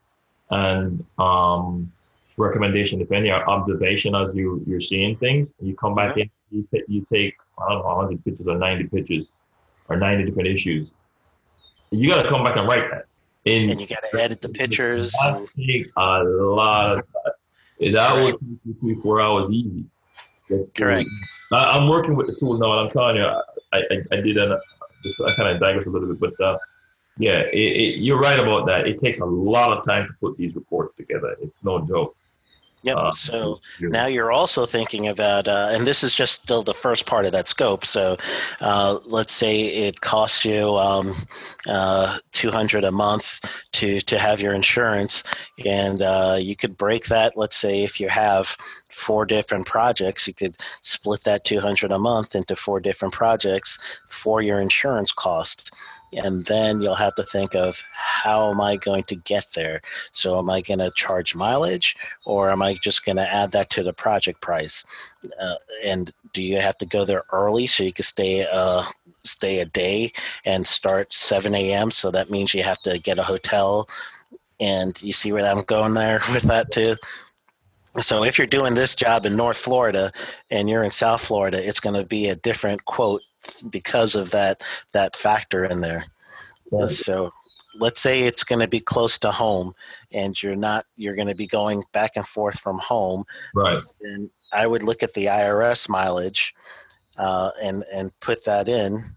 [0.50, 1.90] and um,
[2.36, 6.22] recommendation, depending on observation as you you're seeing things, you come back mm-hmm.
[6.52, 9.32] in, you, you take I don't know 100 pictures or 90 pictures
[9.88, 10.92] or 90 different issues
[11.92, 13.06] you got to come back and write that.
[13.46, 15.12] And, and you got to edit the pictures.
[15.12, 17.34] That take a lot of time.
[17.94, 19.86] That take me four hours easy.
[20.76, 21.08] Correct.
[21.52, 24.38] I, am working with the tools now, and I'm telling you, I, I, I did
[24.38, 24.60] an,
[25.04, 26.58] this, I kind of digress a little bit, but uh,
[27.18, 28.88] yeah, it, it, you're right about that.
[28.88, 31.36] It takes a lot of time to put these reports together.
[31.42, 32.16] It's no joke.
[32.84, 32.98] Yep.
[32.98, 37.06] Uh, so now you're also thinking about, uh, and this is just still the first
[37.06, 37.86] part of that scope.
[37.86, 38.16] So
[38.62, 41.28] uh, let's say it costs you um,
[41.68, 43.42] uh, 200 a month
[43.74, 45.24] to to have your insurance,
[45.66, 47.38] and uh, you could break that.
[47.38, 48.56] Let's say if you have
[48.90, 54.42] four different projects, you could split that 200 a month into four different projects for
[54.42, 55.72] your insurance cost
[56.14, 59.82] and then you'll have to think of how am I going to get there?
[60.12, 61.96] So, am I going to charge mileage
[62.26, 64.84] or am I just going to add that to the project price?
[65.40, 68.84] Uh, and do you have to go there early so you can stay uh,
[69.24, 70.12] stay a day
[70.46, 71.92] and start 7 a.m.?
[71.92, 73.88] So that means you have to get a hotel.
[74.62, 76.96] And you see where I'm going there with that too?
[77.98, 80.12] So if you're doing this job in North Florida
[80.52, 83.22] and you're in South Florida, it's going to be a different quote
[83.70, 86.06] because of that that factor in there.
[86.72, 86.90] Right.
[86.90, 87.32] So
[87.80, 89.74] let's say it's going to be close to home
[90.12, 93.24] and you're not you're going to be going back and forth from home
[93.54, 96.54] right and i would look at the irs mileage
[97.18, 99.16] uh, and and put that in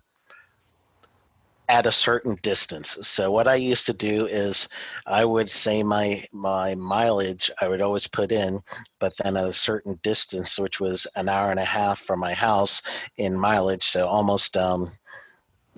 [1.73, 2.99] at a certain distance.
[3.01, 4.69] So what I used to do is
[5.07, 8.61] I would say my my mileage I would always put in,
[9.01, 12.35] but then at a certain distance, which was an hour and a half from my
[12.35, 12.83] house
[13.17, 14.93] in mileage, so almost um,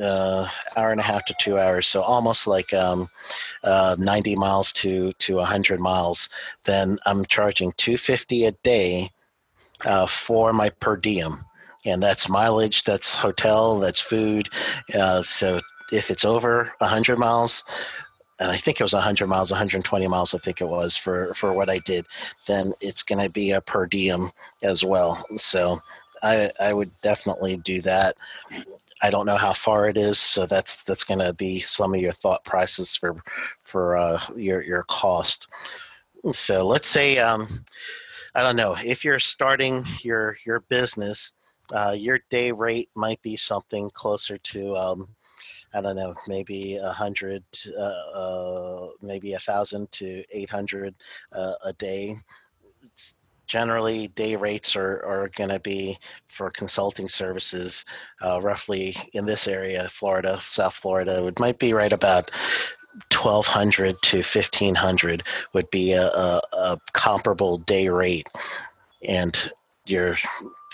[0.00, 3.06] uh, hour and a half to two hours, so almost like um,
[3.62, 6.28] uh, 90 miles to to 100 miles.
[6.64, 9.10] Then I'm charging 250 a day
[9.84, 11.44] uh, for my per diem.
[11.86, 14.48] and that's mileage, that's hotel, that's food.
[14.94, 15.60] Uh, so
[15.92, 17.64] if it's over 100 miles,
[18.38, 21.52] and I think it was 100 miles, 120 miles, I think it was for, for
[21.52, 22.06] what I did,
[22.46, 24.30] then it's going to be a per diem
[24.62, 25.24] as well.
[25.36, 25.78] So
[26.22, 28.16] I, I would definitely do that.
[29.02, 32.00] I don't know how far it is, so that's that's going to be some of
[32.00, 33.22] your thought prices for
[33.62, 35.48] for uh, your your cost.
[36.32, 37.64] So let's say um,
[38.34, 41.34] I don't know if you're starting your your business,
[41.72, 45.08] uh, your day rate might be something closer to um,
[45.74, 47.42] I don't know, maybe a hundred,
[47.76, 50.94] uh, uh, maybe a thousand to eight hundred
[51.32, 52.16] uh, a day.
[53.46, 57.84] Generally, day rates are, are going to be for consulting services,
[58.22, 62.30] uh, roughly in this area, Florida, South Florida, it might be right about
[63.12, 68.28] 1200 to 1500 would be a, a, a comparable day rate.
[69.02, 69.36] And
[69.84, 70.16] you're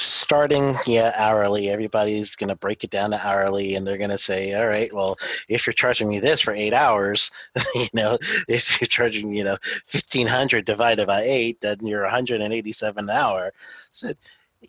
[0.00, 1.68] starting yeah hourly.
[1.68, 4.92] Everybody's going to break it down to hourly and they're going to say all right
[4.92, 7.30] well if you're charging me this for eight hours
[7.74, 9.56] you know if you're charging you know
[9.90, 13.52] 1500 divided by eight then you're 187 an hour.
[13.90, 14.12] So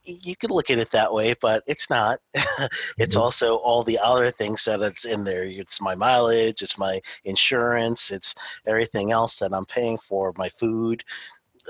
[0.06, 2.20] you could look at it that way but it's not.
[2.98, 3.24] It's mm-hmm.
[3.24, 5.44] also all the other things that it's in there.
[5.44, 8.36] It's my mileage it's my insurance it's
[8.67, 11.04] everything else that i'm paying for my food.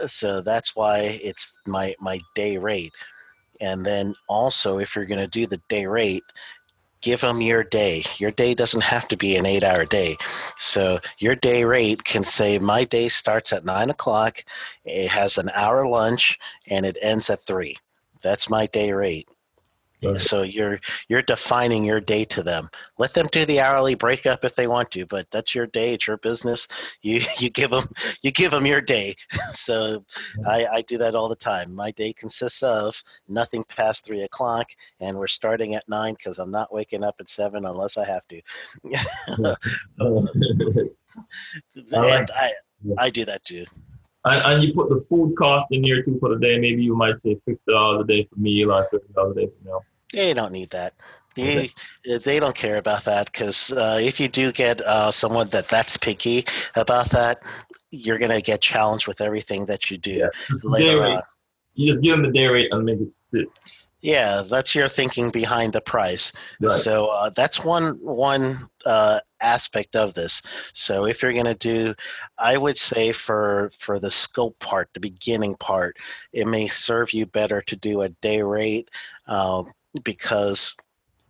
[0.08, 2.94] So that's why it's my my day rate
[3.62, 6.24] and then also, if you're going to do the day rate,
[7.02, 8.04] give them your day.
[8.18, 10.18] Your day doesn't have to be an eight hour day.
[10.58, 14.44] So your day rate can say, My day starts at nine o'clock,
[14.84, 17.78] it has an hour lunch, and it ends at three.
[18.22, 19.30] That's my day rate.
[20.04, 20.18] Right.
[20.18, 22.70] So you're you're defining your day to them.
[22.98, 25.94] Let them do the hourly breakup if they want to, but that's your day.
[25.94, 26.68] It's your business.
[27.02, 27.86] You you give them
[28.22, 29.16] you give them your day.
[29.54, 30.06] So
[30.48, 31.76] I, I do that all the time.
[31.76, 36.52] My day consists of nothing past three o'clock, and we're starting at nine because I'm
[36.52, 38.42] not waking up at seven unless I have to.
[41.92, 42.54] and I
[42.98, 43.66] I do that too.
[44.26, 46.58] And, and you put the food cost in here too for the day.
[46.60, 49.48] Maybe you might say fifty dollars a day for meal or fifty dollars a day
[49.48, 49.84] for meal.
[50.14, 50.94] They don't need that.
[51.36, 51.72] They,
[52.04, 55.96] they don't care about that because uh, if you do get uh, someone that that's
[55.96, 56.46] picky
[56.76, 57.42] about that,
[57.90, 60.30] you're going to get challenged with everything that you do yeah.
[60.64, 61.22] later on.
[61.76, 63.48] You just give them the day rate and make it sit.
[64.02, 66.34] Yeah, that's your thinking behind the price.
[66.60, 66.72] Right.
[66.72, 70.42] So uh, that's one one uh, aspect of this.
[70.74, 71.94] So if you're going to do,
[72.38, 75.98] I would say for for the scope part, the beginning part,
[76.34, 78.90] it may serve you better to do a day rate.
[79.28, 79.72] Um,
[80.04, 80.76] because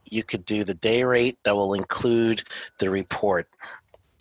[0.04, 2.44] you could do the day rate that will include
[2.80, 3.48] the report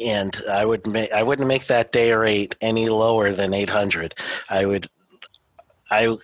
[0.01, 4.15] and I would make I wouldn't make that day rate any lower than 800.
[4.49, 4.89] I would
[5.91, 6.17] I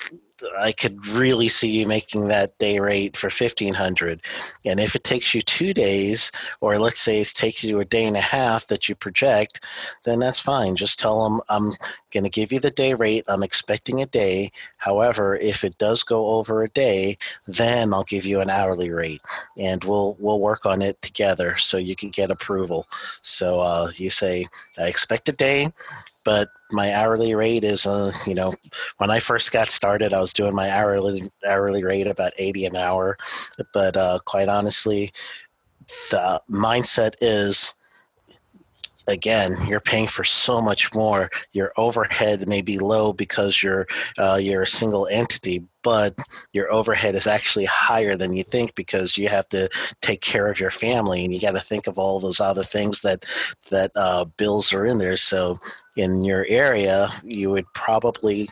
[0.58, 4.20] I could really see you making that day rate for 1500
[4.64, 8.04] and if it takes you 2 days or let's say it takes you a day
[8.04, 9.64] and a half that you project
[10.04, 10.76] then that's fine.
[10.76, 11.72] Just tell them I'm
[12.12, 13.24] going to give you the day rate.
[13.28, 14.52] I'm expecting a day.
[14.78, 19.22] However if it does go over a day then I'll give you an hourly rate
[19.56, 22.86] and we'll we'll work on it together so you can get approval.
[23.22, 24.46] So uh, you say
[24.78, 25.72] I expect a day
[26.26, 28.52] but my hourly rate is uh, you know
[28.98, 32.76] when i first got started i was doing my hourly hourly rate about 80 an
[32.76, 33.16] hour.
[33.72, 35.12] But uh, quite honestly
[36.10, 37.74] the mindset is
[39.06, 41.30] again you're paying for so much more.
[41.52, 43.86] Your overhead may be low because you're
[44.18, 46.18] uh, you're a single entity but
[46.52, 49.68] your overhead is actually higher than you think because you have to
[50.02, 53.02] take care of your family and you got to think of all those other things
[53.02, 53.24] that
[53.70, 55.56] that uh, bills are in there so
[55.94, 58.48] in your area, you would probably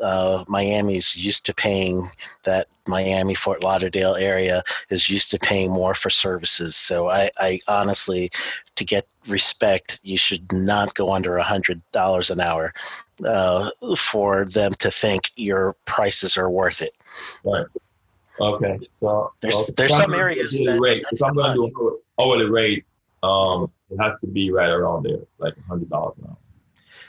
[0.00, 2.08] uh, Miami's used to paying
[2.44, 6.76] that Miami Fort Lauderdale area is used to paying more for services.
[6.76, 8.30] So I, I honestly,
[8.76, 12.72] to get respect, you should not go under a hundred dollars an hour
[13.24, 16.94] uh, for them to think your prices are worth it.
[17.44, 17.66] Right.
[18.40, 18.78] Okay.
[19.02, 22.84] So there's well, there's some areas that rate, if I'm going to do hourly rate,
[23.22, 26.36] um, it has to be right around there, like hundred dollars an hour.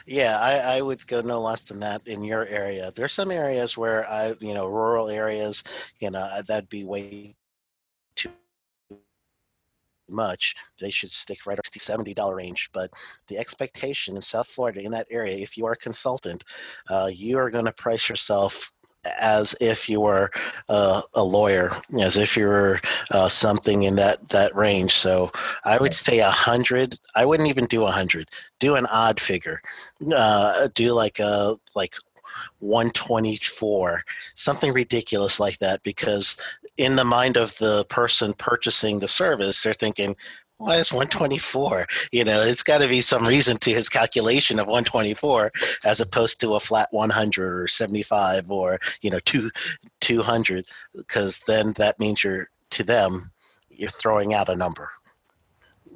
[0.08, 2.92] Yeah, I, I would go no less than that in your area.
[2.96, 5.64] There's some areas where I, you know, rural areas,
[6.00, 7.36] you know, that'd be way
[10.12, 10.56] much.
[10.80, 12.70] They should stick right at 60 70 dollar range.
[12.74, 12.92] But
[13.28, 16.44] the expectation in South Florida in that area, if you are a consultant,
[16.90, 18.72] uh, you are going to price yourself
[19.20, 20.30] as if you were
[20.68, 24.94] uh, a lawyer, as if you were uh, something in that, that range.
[24.94, 25.32] So
[25.64, 27.00] I would say a hundred.
[27.16, 28.30] I wouldn't even do a hundred.
[28.60, 29.62] Do an odd figure.
[30.14, 31.94] Uh, do like a like
[32.60, 34.04] 124,
[34.36, 36.38] something ridiculous like that, because
[36.80, 40.16] in the mind of the person purchasing the service, they're thinking,
[40.60, 41.86] why is 124?
[42.14, 45.52] You know, it's got to be some reason to his calculation of 124
[45.84, 49.52] as opposed to a flat 100 or 75 or, you know, two,
[50.00, 50.66] 200,
[50.96, 53.32] because then that means you're, to them,
[53.70, 54.90] you're throwing out a number.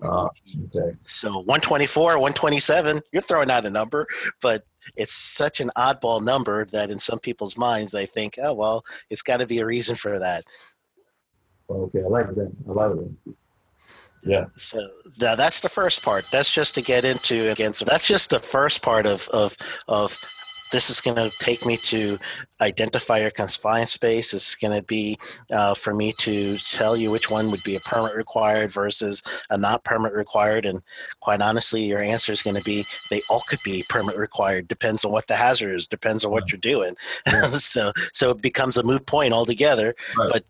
[0.01, 0.27] Uh,
[0.75, 0.97] okay.
[1.05, 4.05] So 124, 127, you're throwing out a number,
[4.41, 4.65] but
[4.97, 9.21] it's such an oddball number that in some people's minds they think, oh, well, it's
[9.21, 10.43] got to be a reason for that.
[11.73, 12.51] Okay, I like that.
[12.67, 13.35] I like that.
[14.25, 14.45] Yeah.
[14.57, 14.87] So
[15.19, 16.25] now that's the first part.
[16.31, 17.73] That's just to get into again.
[17.73, 19.57] So that's just the first part of of
[19.87, 20.17] of
[20.73, 22.17] this is going to take me to
[22.59, 24.33] identify your confined space.
[24.33, 25.19] It's going to be
[25.51, 29.57] uh, for me to tell you which one would be a permit required versus a
[29.57, 30.65] not permit required.
[30.65, 30.81] And
[31.19, 34.67] quite honestly, your answer is going to be they all could be permit required.
[34.67, 35.87] Depends on what the hazard is.
[35.87, 36.95] Depends on what you're doing.
[37.27, 37.51] Yeah.
[37.51, 39.95] so so it becomes a moot point altogether.
[40.17, 40.29] Right.
[40.31, 40.45] But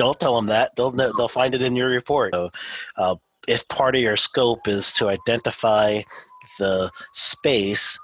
[0.00, 0.74] don't tell them that.
[0.76, 2.34] They'll know, they'll find it in your report.
[2.34, 2.50] So,
[2.96, 6.00] uh, if part of your scope is to identify
[6.58, 7.98] the space,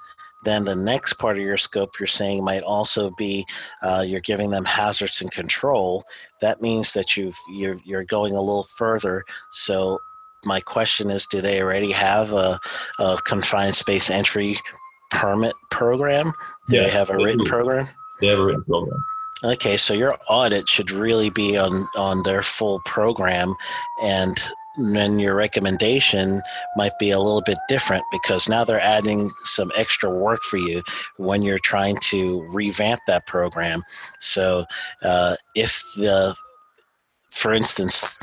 [0.44, 3.46] then the next part of your scope you're saying might also be
[3.82, 6.04] uh, you're giving them hazards and control.
[6.42, 9.24] That means that you've you're you're going a little further.
[9.50, 9.98] So
[10.44, 12.60] my question is, do they already have a,
[12.98, 14.58] a confined space entry
[15.10, 16.32] permit program?
[16.68, 17.88] Do they have a written program?
[18.20, 19.02] They have a written program.
[19.46, 23.54] Okay, so your audit should really be on on their full program,
[24.02, 24.36] and
[24.76, 26.42] then your recommendation
[26.76, 30.82] might be a little bit different because now they're adding some extra work for you
[31.16, 33.84] when you're trying to revamp that program.
[34.18, 34.66] So
[35.02, 36.34] uh, if the,
[37.30, 38.18] for instance,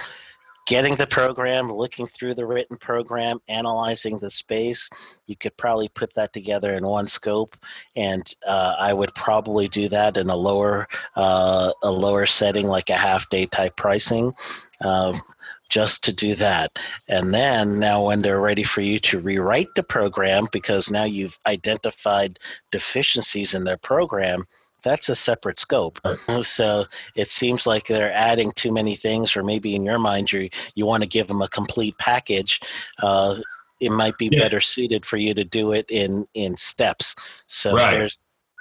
[0.66, 4.90] getting the program, looking through the written program, analyzing the space.
[5.28, 7.58] You could probably put that together in one scope,
[7.96, 12.90] and uh, I would probably do that in a lower uh, a lower setting, like
[12.90, 14.34] a half day type pricing.
[14.82, 15.18] Uh,
[15.70, 16.78] just to do that.
[17.10, 21.40] And then now, when they're ready for you to rewrite the program, because now you've
[21.48, 22.38] identified
[22.72, 24.46] deficiencies in their program,
[24.84, 26.00] that's a separate scope.
[26.42, 30.50] So it seems like they're adding too many things, or maybe in your mind you
[30.76, 32.60] you want to give them a complete package.
[33.02, 33.40] Uh,
[33.80, 34.40] it might be yeah.
[34.40, 37.16] better suited for you to do it in in steps.
[37.48, 37.94] So right.
[37.94, 38.18] here's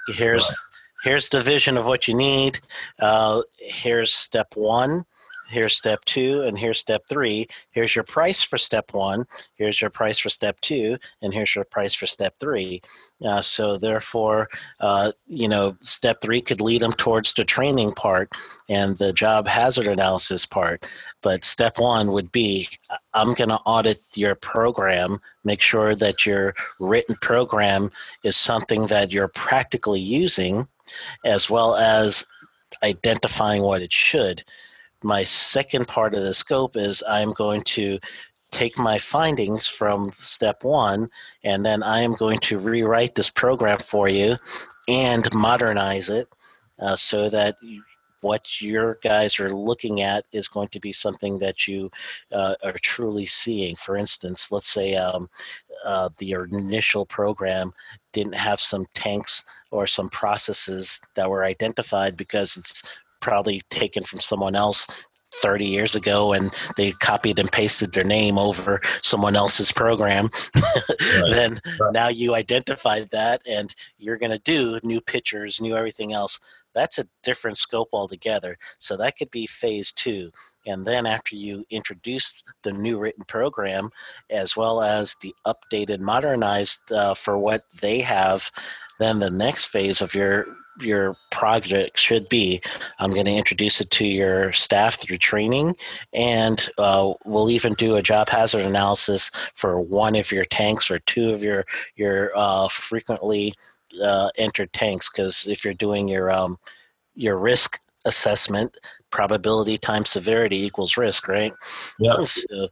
[0.07, 0.55] here's right.
[1.03, 2.59] here's the vision of what you need.
[2.99, 5.05] Uh, here's step one
[5.47, 7.47] here's step two, and here's step three.
[7.71, 9.25] Here's your price for step one,
[9.57, 12.81] here's your price for step two, and here's your price for step three.
[13.25, 18.31] Uh, so therefore, uh, you know, step three could lead them towards the training part
[18.69, 20.85] and the job hazard analysis part.
[21.21, 22.69] But step one would be
[23.13, 27.91] I'm going to audit your program, make sure that your written program
[28.23, 30.67] is something that you're practically using,
[31.23, 32.25] as well as
[32.83, 34.43] identifying what it should
[35.03, 37.99] my second part of the scope is I'm going to
[38.51, 41.09] take my findings from step one
[41.43, 44.35] and then I am going to rewrite this program for you
[44.87, 46.27] and modernize it
[46.79, 47.55] uh, so that
[48.21, 51.91] what your guys are looking at is going to be something that you
[52.31, 53.75] uh, are truly seeing.
[53.75, 55.29] For instance, let's say um,
[55.83, 57.73] uh, the initial program
[58.13, 62.83] didn't have some tanks or some processes that were identified because it's
[63.23, 64.85] probably taken from someone else
[65.41, 71.31] 30 years ago and they copied and pasted their name over someone else's program right.
[71.31, 71.93] then right.
[71.93, 76.39] now you identified that and you're going to do new pictures new everything else
[76.75, 80.29] that's a different scope altogether so that could be phase two
[80.67, 83.89] and then after you introduce the new written program
[84.29, 88.51] as well as the updated modernized uh, for what they have
[89.03, 90.47] then the next phase of your
[90.79, 92.61] your project should be.
[92.99, 95.75] I'm going to introduce it to your staff through training,
[96.13, 100.99] and uh, we'll even do a job hazard analysis for one of your tanks or
[100.99, 103.53] two of your your uh, frequently
[104.01, 105.09] uh, entered tanks.
[105.09, 106.57] Because if you're doing your um,
[107.15, 108.77] your risk assessment,
[109.11, 111.53] probability times severity equals risk, right?
[111.99, 112.23] Yeah.
[112.23, 112.67] So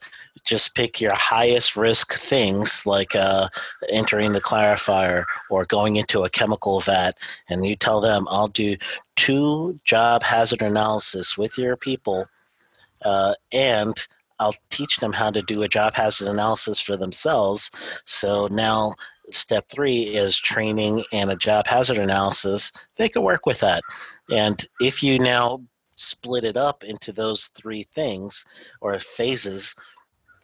[0.46, 3.48] just pick your highest risk things like uh,
[3.90, 7.18] entering the clarifier or going into a chemical vat,
[7.50, 8.78] and you tell them, I'll do
[9.16, 12.28] two job hazard analysis with your people,
[13.04, 13.96] uh, and
[14.40, 17.70] I'll teach them how to do a job hazard analysis for themselves.
[18.04, 18.96] So now
[19.30, 22.72] step three is training and a job hazard analysis.
[22.98, 23.84] They could work with that.
[24.32, 25.62] And if you now
[25.96, 28.46] split it up into those three things
[28.82, 29.76] or phases,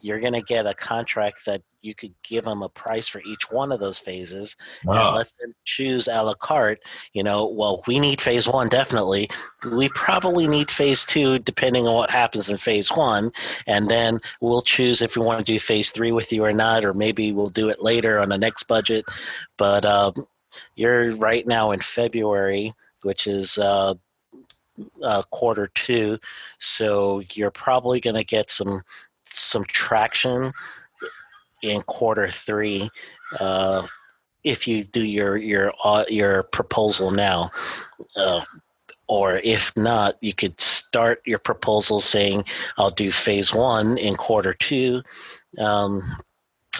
[0.00, 3.50] you're going to get a contract that you could give them a price for each
[3.50, 5.08] one of those phases Wow.
[5.08, 6.80] and let them choose a la carte.
[7.12, 9.30] You know, well, we need phase one definitely.
[9.64, 13.30] We probably need phase two depending on what happens in phase one,
[13.66, 16.84] and then we'll choose if we want to do phase three with you or not,
[16.84, 19.04] or maybe we'll do it later on the next budget.
[19.56, 20.14] But um,
[20.74, 22.72] you're right now in February,
[23.02, 23.58] which is.
[23.58, 23.94] Uh,
[25.02, 26.16] uh, quarter two,
[26.60, 28.80] so you're probably going to get some
[29.32, 30.52] some traction
[31.62, 32.90] in quarter three
[33.40, 33.86] uh,
[34.44, 37.50] if you do your your uh, your proposal now.
[38.16, 38.42] Uh,
[39.10, 42.44] or if not, you could start your proposal saying,
[42.76, 45.02] "I'll do phase one in quarter two.
[45.58, 46.02] Um,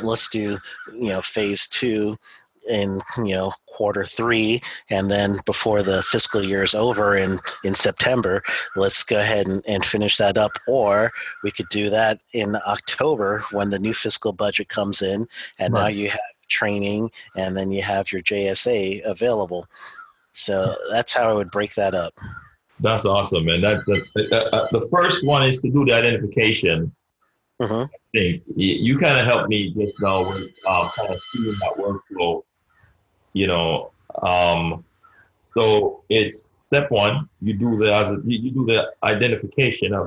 [0.03, 0.59] let's do,
[0.93, 2.19] you know, phase two
[2.69, 4.61] in you know quarter three,
[4.91, 8.43] and then before the fiscal year is over in in September,
[8.77, 10.53] let's go ahead and, and finish that up.
[10.67, 11.13] Or
[11.43, 15.27] we could do that in October when the new fiscal budget comes in,
[15.59, 19.67] and now you have training, and then you have your JSA available.
[20.33, 22.15] So that's how I would break that up.
[22.81, 23.61] That's awesome, man.
[23.61, 26.95] That's, that's uh, uh, the first one is to do the identification.
[27.61, 28.41] hmm thing.
[28.57, 32.43] You, you kind of helped me just now with uh, kind of seeing that workflow.
[33.39, 34.85] You know, um,
[35.55, 37.29] so it's step one.
[37.41, 40.05] You do the as you do the identification of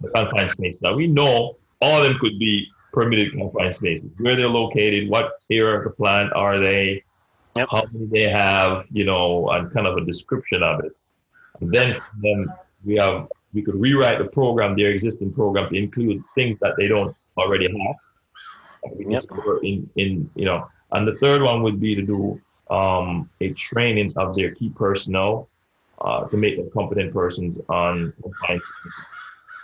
[0.00, 0.80] the confined spaces.
[0.82, 4.08] Now we know all of them could be permitted confined spaces.
[4.18, 7.02] Where they're located, what area of the plant are they,
[7.56, 7.68] Yep.
[7.70, 10.92] how many they have, you know, and kind of a description of it.
[11.60, 11.88] And then
[12.24, 12.46] then
[12.84, 16.88] we have we could rewrite the program, their existing program, to include things that they
[16.88, 17.96] don't already have.
[18.96, 19.22] We Yep.
[19.62, 20.58] in in you know,
[20.92, 22.40] and the third one would be to do
[22.70, 25.48] um, a training of their key personnel
[26.00, 28.12] uh, to make them competent persons on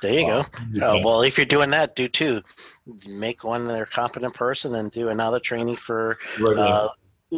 [0.02, 0.42] There you go.
[0.42, 0.82] spaces.
[0.82, 2.42] Oh, well, if you're doing that, do two.
[3.08, 6.18] Make one their competent person, and do another training for
[6.56, 6.88] uh,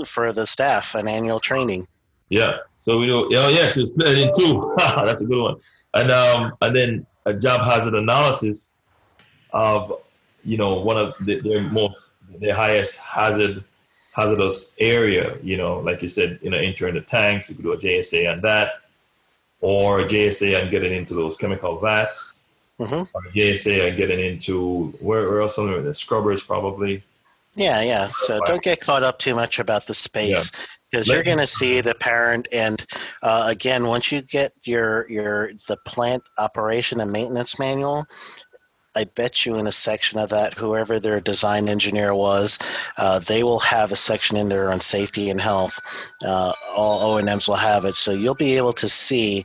[0.06, 1.86] for the staff, an annual training.
[2.30, 2.56] Yeah.
[2.80, 3.28] So we do.
[3.34, 4.74] Oh yes, it's split in two.
[4.78, 5.56] That's a good one.
[5.94, 8.70] And um, and then a job hazard analysis
[9.52, 10.00] of,
[10.44, 12.10] you know, one of the, their most
[12.40, 13.64] their highest hazard
[14.14, 15.36] hazardous area.
[15.42, 17.48] You know, like you said, you know, entering the tanks.
[17.48, 18.74] You could do a JSA on that,
[19.60, 22.46] or a JSA on getting into those chemical vats,
[22.80, 23.08] Mhm.
[23.12, 25.56] or a JSA on getting into where, where else?
[25.56, 27.02] Somewhere the scrubbers probably.
[27.56, 28.10] Yeah, yeah.
[28.10, 30.50] So don't get caught up too much about the space
[30.90, 32.48] because you're going to see the parent.
[32.50, 32.84] And
[33.22, 38.06] uh, again, once you get your your the plant operation and maintenance manual,
[38.96, 42.58] I bet you in a section of that, whoever their design engineer was,
[42.96, 45.80] uh, they will have a section in there on safety and health.
[46.22, 49.44] Uh, all O and M's will have it, so you'll be able to see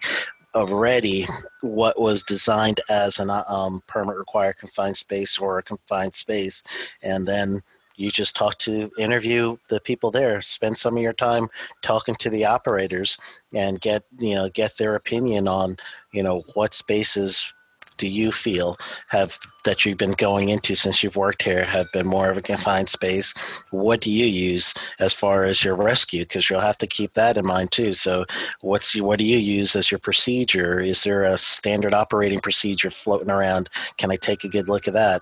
[0.56, 1.28] already
[1.62, 6.64] what was designed as an um, permit required confined space or a confined space,
[7.02, 7.62] and then
[7.96, 11.50] you just talk to interview the people there spend some of your time
[11.82, 13.18] talking to the operators
[13.54, 15.76] and get you know get their opinion on
[16.14, 17.54] you know what spaces
[18.00, 18.78] do you feel
[19.10, 22.42] have that you've been going into since you've worked here have been more of a
[22.42, 23.34] confined space?
[23.70, 26.22] What do you use as far as your rescue?
[26.22, 27.94] Because you'll have to keep that in mind too.
[27.94, 28.26] So
[28.62, 30.80] what's what do you use as your procedure?
[30.80, 33.70] Is there a standard operating procedure floating around?
[33.98, 35.22] Can i take a good look at that?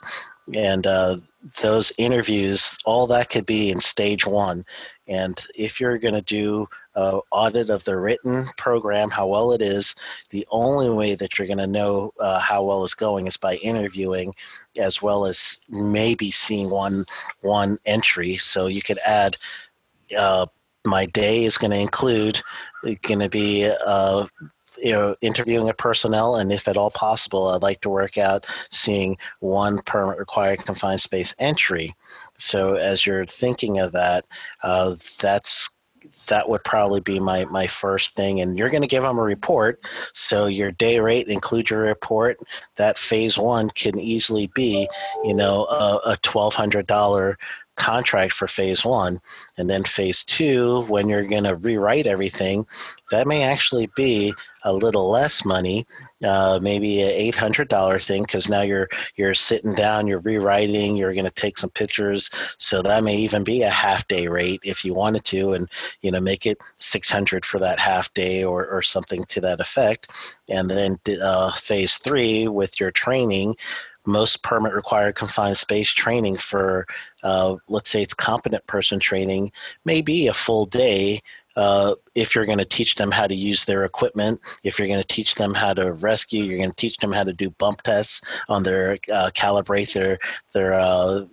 [0.53, 1.17] And uh,
[1.61, 4.65] those interviews all that could be in stage one
[5.07, 9.61] and if you're going to do an audit of the written program how well it
[9.61, 9.95] is
[10.29, 13.55] the only way that you're going to know uh, how well it's going is by
[13.55, 14.33] interviewing
[14.77, 17.05] as well as maybe seeing one
[17.41, 18.37] one entry.
[18.37, 19.37] So you could add
[20.17, 20.47] uh,
[20.85, 22.41] my day is going to include
[23.01, 24.27] going to be uh,
[24.77, 28.45] you know interviewing a personnel and if at all possible i'd like to work out
[28.69, 31.95] seeing one permit required confined space entry
[32.37, 34.25] so as you're thinking of that
[34.63, 35.69] uh, that's
[36.27, 39.23] that would probably be my, my first thing and you're going to give them a
[39.23, 39.79] report.
[40.13, 42.39] So your day rate include your report.
[42.75, 44.87] That phase one can easily be
[45.23, 47.35] you know a, a $1200
[47.75, 49.21] contract for phase one
[49.55, 52.65] and then phase two when you're going to rewrite everything
[53.11, 54.33] that may actually be
[54.63, 55.85] a little less money
[56.23, 61.25] uh, maybe a $800 thing because now you're you're sitting down you're rewriting you're going
[61.25, 62.29] to take some pictures.
[62.57, 65.69] So that may even be a half day rate if you wanted to and
[66.01, 70.09] you know make it 600 for that half day or, or something to that effect.
[70.49, 73.55] And then uh, phase three with your training
[74.07, 76.87] most permit required confined space training for
[77.23, 79.51] uh, let's say it's competent person training
[79.85, 81.21] may be a full day
[81.57, 85.01] uh, if you're going to teach them how to use their equipment, if you're going
[85.01, 87.81] to teach them how to rescue, you're going to teach them how to do bump
[87.81, 90.19] tests on their uh, calibrate their
[90.53, 91.25] their uh,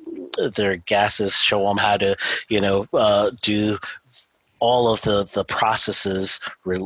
[0.57, 2.16] their gases, show them how to
[2.49, 3.79] you know uh, do
[4.61, 6.41] all of the, the processes,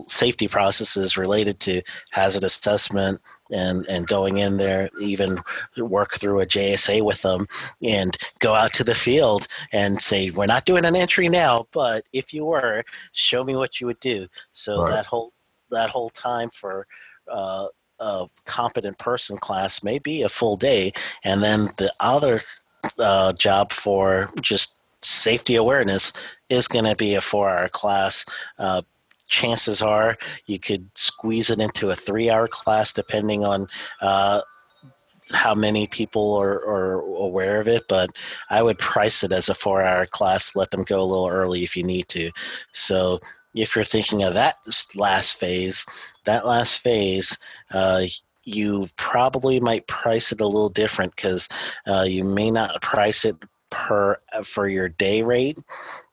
[0.09, 1.81] safety processes related to
[2.11, 3.21] hazard assessment
[3.51, 5.41] and, and going in there, even
[5.77, 7.47] work through a JSA with them
[7.83, 12.05] and go out to the field and say, we're not doing an entry now, but
[12.13, 14.29] if you were, show me what you would do.
[14.51, 14.91] So right.
[14.91, 15.33] that whole,
[15.71, 16.87] that whole time for,
[17.31, 17.69] uh,
[18.01, 20.93] a competent person class may be a full day,
[21.25, 22.43] and then the other
[22.99, 26.13] uh, job for just safety awareness
[26.49, 28.25] is going to be a four hour class.
[28.59, 28.83] Uh,
[29.29, 30.17] chances are
[30.47, 33.69] you could squeeze it into a three hour class depending on
[34.01, 34.41] uh,
[35.33, 38.11] how many people are, are, aware of it, but
[38.49, 40.57] I would price it as a four hour class.
[40.57, 42.31] Let them go a little early if you need to.
[42.73, 43.21] So
[43.55, 44.57] if you're thinking of that
[44.95, 45.85] last phase,
[46.25, 47.37] that last phase,
[47.71, 48.05] uh,
[48.45, 51.49] you probably might price it a little different because
[51.87, 53.37] uh, you may not price it
[53.71, 55.59] per for your day rate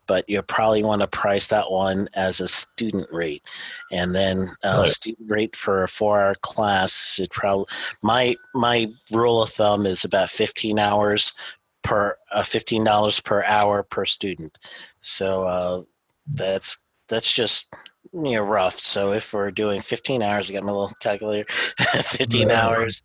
[0.08, 3.44] but you probably want to price that one as a student rate
[3.92, 4.90] and then uh, right.
[4.90, 7.66] student rate for a four hour class it probably
[8.02, 11.34] my my rule of thumb is about 15 hours
[11.84, 14.58] per uh, $15 per hour per student
[15.02, 15.82] so uh,
[16.34, 16.78] that's
[17.08, 17.74] that's just
[18.24, 21.46] you know rough so if we're doing 15 hours i got my little calculator
[21.80, 22.66] 15 yeah.
[22.66, 23.04] hours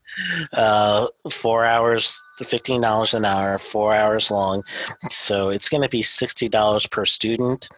[0.53, 4.63] uh, four hours $15 an hour four hours long.
[5.11, 7.69] So it's going to be $60 per student.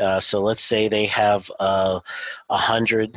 [0.00, 2.00] Uh, so let's say they have uh,
[2.48, 3.16] a uh, hundred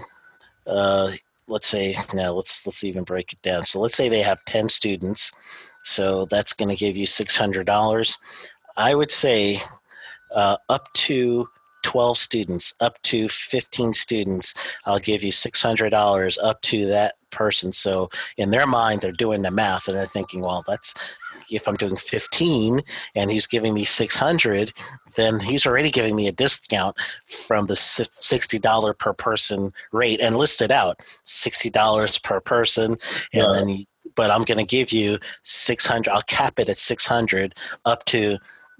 [0.65, 1.11] uh,
[1.47, 3.65] let's say now let's let's even break it down.
[3.65, 5.31] So let's say they have 10 students
[5.83, 8.17] so that's going to give you $600
[8.77, 9.61] i would say
[10.33, 11.47] uh, up to
[11.83, 14.53] 12 students up to 15 students
[14.85, 19.51] i'll give you $600 up to that person so in their mind they're doing the
[19.51, 20.93] math and they're thinking well that's
[21.51, 22.81] if i'm doing 15
[23.15, 24.73] and he's giving me 600
[25.15, 26.95] then he's already giving me a discount
[27.27, 32.99] from the $60 per person rate and listed out $60 per person and
[33.33, 33.51] yeah.
[33.53, 37.55] then but i'm going to give you 600 i'll cap it at 600
[37.85, 38.37] up to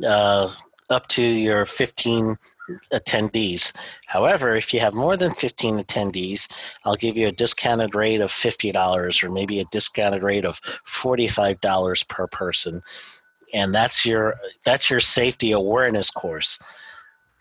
[0.07, 0.51] uh,
[0.89, 2.37] up to your 15
[2.93, 3.75] attendees.
[4.07, 6.51] However, if you have more than 15 attendees,
[6.85, 12.07] I'll give you a discounted rate of $50 or maybe a discounted rate of $45
[12.07, 12.81] per person.
[13.53, 14.35] And that's your
[14.65, 16.57] that's your safety awareness course.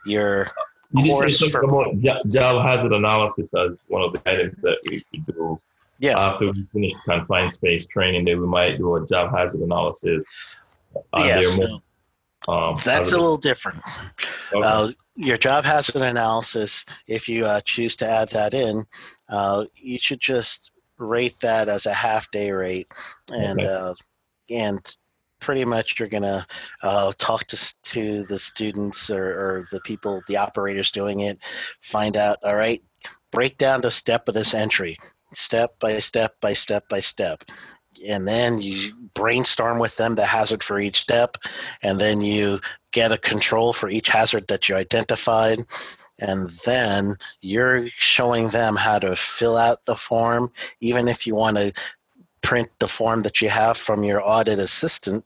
[0.05, 0.49] Your
[0.95, 1.99] you just say for, about
[2.29, 5.61] job hazard analysis as one of the items that we could do.
[6.01, 6.19] Yeah.
[6.19, 10.25] After we finish confined space training, then we might do a job hazard analysis.
[11.15, 11.59] Uh, yes.
[12.49, 13.81] Um, That's a little different.
[14.53, 14.67] Okay.
[14.67, 18.85] Uh, your job hazard analysis, if you uh, choose to add that in,
[19.29, 22.89] uh, you should just rate that as a half day rate,
[23.31, 23.69] and okay.
[23.69, 23.95] Uh,
[24.51, 24.97] and
[25.41, 26.47] pretty much you're gonna
[26.83, 31.39] uh, talk to to the students or, or the people, the operators doing it,
[31.81, 32.39] find out.
[32.43, 32.83] All right,
[33.31, 34.99] break down the step of this entry,
[35.33, 37.45] step by step by step by step
[38.07, 41.37] and then you brainstorm with them the hazard for each step,
[41.83, 42.61] and then you
[42.93, 45.65] get a control for each hazard that you identified.
[46.19, 51.57] And then you're showing them how to fill out the form, even if you want
[51.57, 51.73] to
[52.43, 55.25] print the form that you have from your audit assistant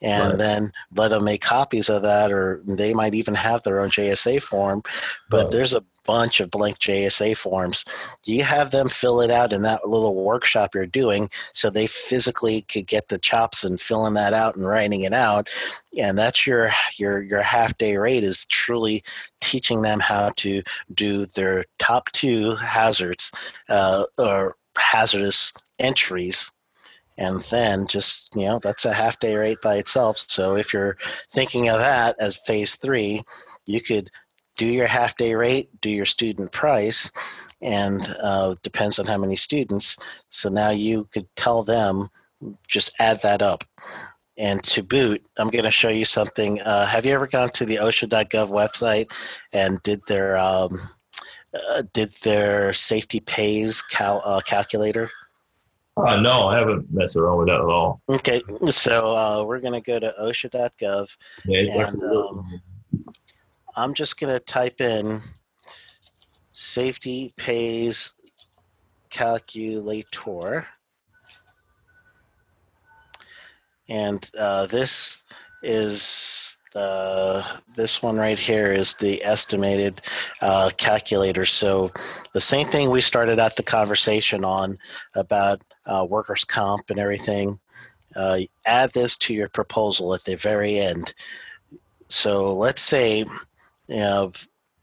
[0.00, 0.38] and right.
[0.38, 4.42] then let them make copies of that or they might even have their own JSA
[4.42, 4.82] form
[5.30, 5.52] but right.
[5.52, 7.84] there's a bunch of blank JSA forms.
[8.24, 12.62] You have them fill it out in that little workshop you're doing so they physically
[12.62, 15.50] could get the chops and filling that out and writing it out.
[15.98, 19.04] And that's your your your half day rate is truly
[19.42, 20.62] teaching them how to
[20.94, 23.30] do their top two hazards
[23.68, 26.50] uh, or hazardous entries
[27.18, 30.96] and then just you know that's a half day rate by itself so if you're
[31.32, 33.22] thinking of that as phase three
[33.66, 34.10] you could
[34.58, 37.10] do your half day rate, do your student price,
[37.62, 39.96] and uh, depends on how many students.
[40.28, 42.08] So now you could tell them,
[42.68, 43.64] just add that up.
[44.36, 46.60] And to boot, I'm going to show you something.
[46.60, 49.10] Uh, have you ever gone to the OSHA.gov website
[49.52, 50.78] and did their um,
[51.54, 55.10] uh, did their safety pays cal- uh, calculator?
[56.06, 58.00] Uh, no, I haven't messed around with that at all.
[58.08, 61.08] Okay, so uh, we're going to go to OSHA.gov.
[61.44, 62.60] Yeah, and, um,
[63.76, 65.22] I'm just going to type in
[66.52, 68.12] safety pays
[69.10, 70.66] calculator.
[73.88, 75.24] And uh, this
[75.62, 77.42] is uh,
[77.74, 80.02] this one right here is the estimated
[80.42, 81.44] uh, calculator.
[81.44, 81.92] So
[82.34, 84.78] the same thing we started out the conversation on
[85.14, 87.58] about uh, workers' comp and everything.
[88.14, 91.14] Uh, add this to your proposal at the very end.
[92.08, 94.32] So let's say, you know,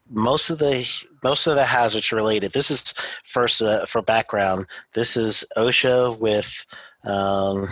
[0.10, 0.88] most of the
[1.24, 2.52] most of the hazards related.
[2.52, 2.94] This is
[3.24, 4.68] first uh, for background.
[4.94, 6.66] This is OSHA with,
[7.04, 7.68] um,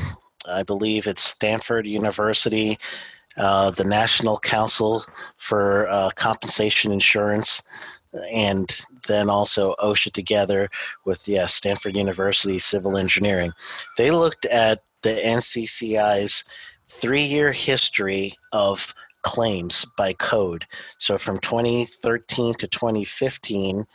[0.50, 2.80] I believe it's Stanford University,
[3.38, 5.06] uh, the National Council
[5.38, 7.62] for uh, Compensation Insurance,
[8.32, 10.70] and then also OSHA together
[11.05, 13.51] with yeah Stanford University Civil Engineering.
[13.97, 16.45] They looked at the NCCI's
[16.88, 18.93] three-year history of
[19.24, 20.66] claims by code.
[20.97, 23.86] So from 2013 to 2015,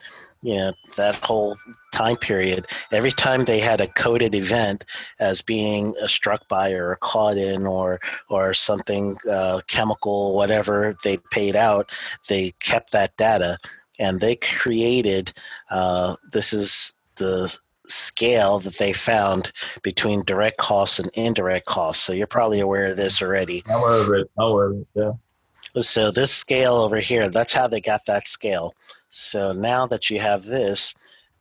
[0.42, 1.56] you know, that whole
[1.92, 4.84] time period, every time they had a coded event
[5.18, 11.16] as being a struck by or caught in or or something uh, chemical, whatever they
[11.30, 11.90] paid out,
[12.28, 13.58] they kept that data
[13.99, 15.32] and they created.
[15.70, 22.05] Uh, this is the scale that they found between direct costs and indirect costs.
[22.05, 23.62] So you're probably aware of this already.
[23.66, 25.12] However, however, yeah.
[25.76, 28.74] So this scale over here, that's how they got that scale.
[29.11, 30.94] So now that you have this,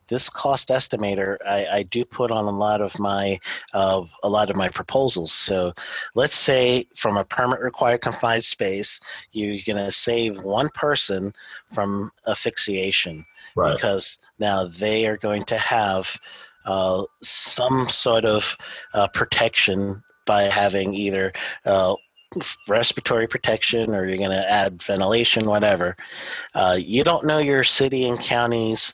[0.08, 3.38] this cost estimator I, I, do put on a lot of my
[3.72, 5.32] uh, a lot of my proposals.
[5.32, 5.74] So
[6.14, 9.00] let's say from a permit required confined space,
[9.32, 11.32] you're going to save one person
[11.72, 13.74] from asphyxiation right.
[13.74, 16.18] because now they are going to have
[16.64, 18.56] uh, some sort of
[18.94, 21.32] uh, protection by having either
[21.64, 21.94] uh,
[22.68, 25.96] respiratory protection or you're going to add ventilation, whatever.
[26.54, 28.92] Uh, you don't know your city and counties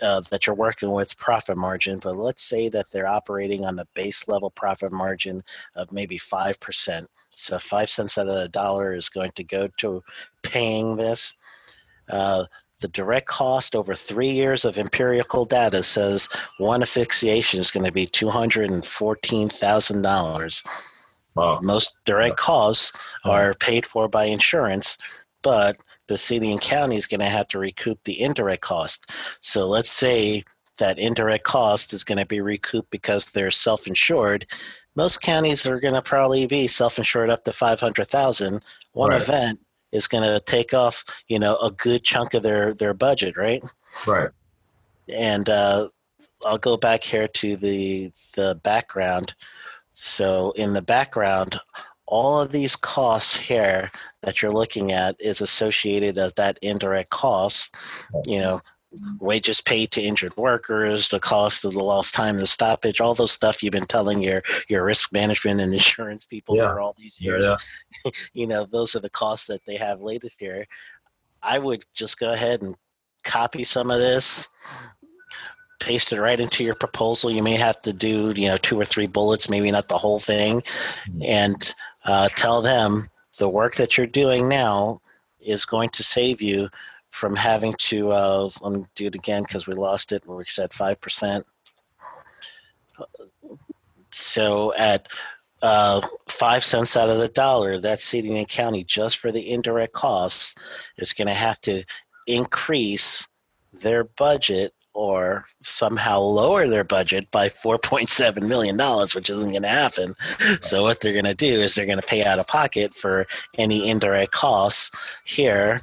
[0.00, 3.86] uh, that you're working with profit margin, but let's say that they're operating on a
[3.94, 5.42] base level profit margin
[5.76, 7.06] of maybe 5%.
[7.30, 10.02] So five cents out of a dollar is going to go to
[10.42, 11.34] paying this.
[12.08, 12.44] Uh,
[12.80, 17.92] the direct cost over three years of empirical data says one asphyxiation is going to
[17.92, 20.66] be $214,000.
[21.34, 21.60] Wow.
[21.62, 22.92] Most direct costs
[23.24, 24.98] are paid for by insurance,
[25.42, 25.76] but
[26.08, 29.10] the city and county is going to have to recoup the indirect cost.
[29.40, 30.44] So let's say
[30.78, 34.46] that indirect cost is going to be recouped because they're self-insured.
[34.96, 38.62] Most counties are going to probably be self-insured up to 500,000.
[38.92, 39.22] One right.
[39.22, 39.60] event
[39.92, 43.62] is going to take off, you know, a good chunk of their their budget, right?
[44.06, 44.30] Right.
[45.08, 45.88] And uh,
[46.44, 49.34] I'll go back here to the the background.
[49.92, 51.58] So in the background,
[52.10, 53.90] all of these costs here
[54.22, 57.76] that you're looking at is associated as that indirect cost.
[58.26, 58.60] You know,
[59.20, 63.30] wages paid to injured workers, the cost of the lost time, the stoppage, all those
[63.30, 66.68] stuff you've been telling your your risk management and insurance people yeah.
[66.68, 67.46] for all these years.
[68.04, 70.66] Yeah, you know, those are the costs that they have laid here.
[71.42, 72.74] I would just go ahead and
[73.22, 74.48] copy some of this,
[75.78, 77.30] paste it right into your proposal.
[77.30, 80.18] You may have to do, you know, two or three bullets, maybe not the whole
[80.18, 81.22] thing, mm-hmm.
[81.22, 81.74] and
[82.04, 85.00] uh, tell them the work that you're doing now
[85.40, 86.68] is going to save you
[87.10, 88.10] from having to.
[88.10, 90.26] Uh, let me do it again because we lost it.
[90.26, 91.44] Where we said five percent.
[94.12, 95.06] So at
[95.62, 99.92] uh, five cents out of the dollar, that city and county just for the indirect
[99.92, 100.54] costs
[100.96, 101.84] is going to have to
[102.26, 103.28] increase
[103.72, 108.78] their budget or somehow lower their budget by $4.7 million,
[109.14, 110.14] which isn't going to happen.
[110.60, 113.26] So, what they're going to do is they're going to pay out of pocket for
[113.58, 114.90] any indirect costs
[115.24, 115.82] here.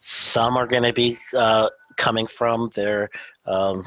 [0.00, 3.10] Some are going to be uh, coming from their
[3.46, 3.84] um,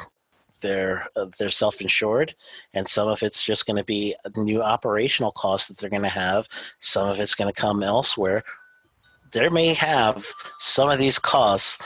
[0.62, 2.34] they're uh, they're self-insured
[2.74, 6.10] and some of it's just going to be new operational costs that they're going to
[6.10, 6.48] have
[6.80, 8.44] some of it's going to come elsewhere
[9.32, 10.26] they may have
[10.58, 11.78] some of these costs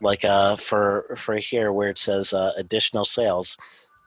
[0.00, 3.56] like uh, for for here where it says uh, additional sales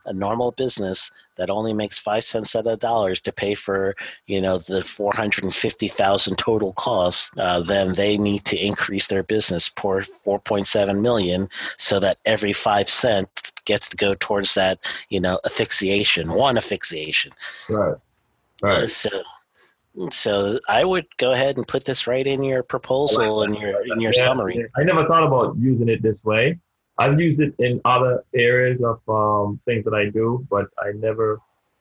[0.06, 4.40] a normal business that only makes five cents out of dollars to pay for you
[4.40, 11.00] know the 450000 total costs uh, then they need to increase their business for 4.7
[11.00, 13.28] million so that every five cent
[13.64, 14.78] gets to go towards that
[15.08, 17.32] you know asphyxiation one asphyxiation.
[17.68, 17.96] Right.
[18.62, 18.88] Right.
[18.88, 19.22] So
[20.10, 24.00] so I would go ahead and put this right in your proposal in your in
[24.00, 24.66] your yeah, summary.
[24.76, 26.58] I never thought about using it this way.
[26.98, 31.40] I've used it in other areas of um, things that I do, but I never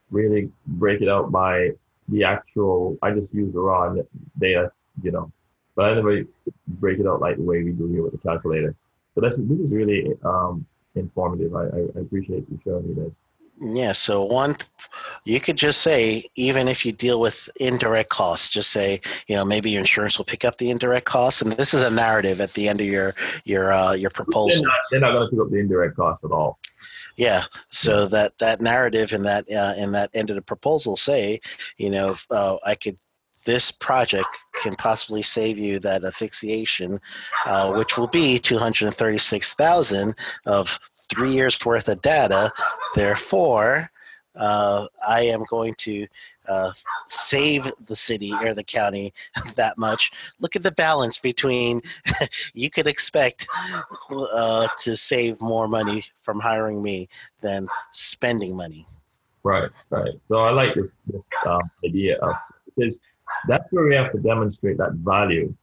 [0.09, 1.71] really break it out by
[2.07, 2.97] the actual.
[3.01, 3.95] I just use the raw
[4.39, 5.31] data, you know,
[5.75, 6.23] but I never
[6.67, 8.75] break it out like the way we do here with the calculator.
[9.15, 11.55] So this this is really um, informative.
[11.55, 13.13] I, I appreciate you showing me this.
[13.61, 14.57] Yeah, so one,
[15.25, 19.45] you could just say, even if you deal with indirect costs, just say, you know,
[19.45, 22.53] maybe your insurance will pick up the indirect costs, and this is a narrative at
[22.53, 23.13] the end of your
[23.45, 24.65] your uh, your proposal.
[24.91, 26.59] They're not, not going to pick up the indirect costs at all.
[27.15, 31.39] Yeah, so that that narrative and that uh, in that end of the proposal say,
[31.77, 32.97] you know, uh, I could
[33.45, 34.27] this project
[34.61, 36.99] can possibly save you that asphyxiation,
[37.45, 40.79] uh, which will be 236,000 of
[41.13, 42.51] three years worth of data.
[42.95, 43.91] Therefore,
[44.35, 46.07] uh, I am going to
[46.47, 46.71] uh,
[47.07, 49.13] save the city or the county
[49.55, 50.11] that much.
[50.39, 51.81] Look at the balance between
[52.53, 53.47] you could expect
[54.09, 57.09] uh, to save more money from hiring me
[57.41, 58.85] than spending money.
[59.43, 60.13] Right, right.
[60.29, 62.35] So I like this, this um, idea of
[62.75, 62.97] because
[63.47, 65.53] that's where we have to demonstrate that value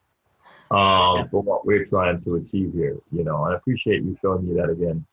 [0.71, 1.25] um, yeah.
[1.31, 2.99] for what we're trying to achieve here.
[3.11, 5.05] You know, I appreciate you showing me that again.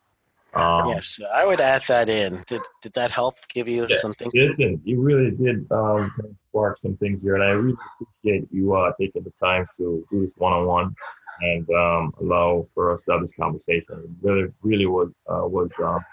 [0.53, 2.43] Um, yes, I would add that in.
[2.47, 4.31] Did did that help give you yeah, something?
[4.33, 6.11] Listen, you really did um,
[6.49, 10.25] spark some things here, and I really appreciate you uh, taking the time to do
[10.25, 10.95] this one on one
[11.41, 13.85] and um, allow for us to have this conversation.
[14.03, 16.03] It really, really was uh, was um,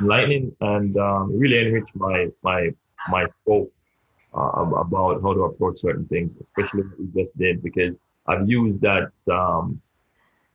[0.00, 2.70] enlightening and um, really enriched my my
[3.08, 3.72] my scope
[4.34, 7.94] uh, about how to approach certain things, especially what we just did, because
[8.26, 9.80] I've used that um,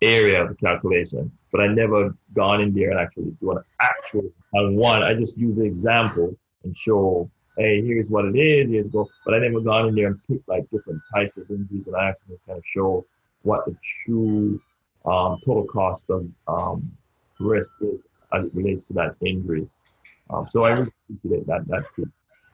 [0.01, 4.23] area of the calculation, but I never gone in there and actually do an actual
[4.53, 5.03] on one.
[5.03, 9.07] I just use the example and show, hey, here's what it is, here's go.
[9.25, 12.09] But I never gone in there and picked like different types of injuries and I
[12.09, 13.05] accidents, kind of show
[13.43, 14.61] what the true
[15.05, 16.91] um, total cost of um,
[17.39, 17.99] risk is
[18.33, 19.67] as it relates to that injury.
[20.29, 22.07] Um, so I really appreciate that that piece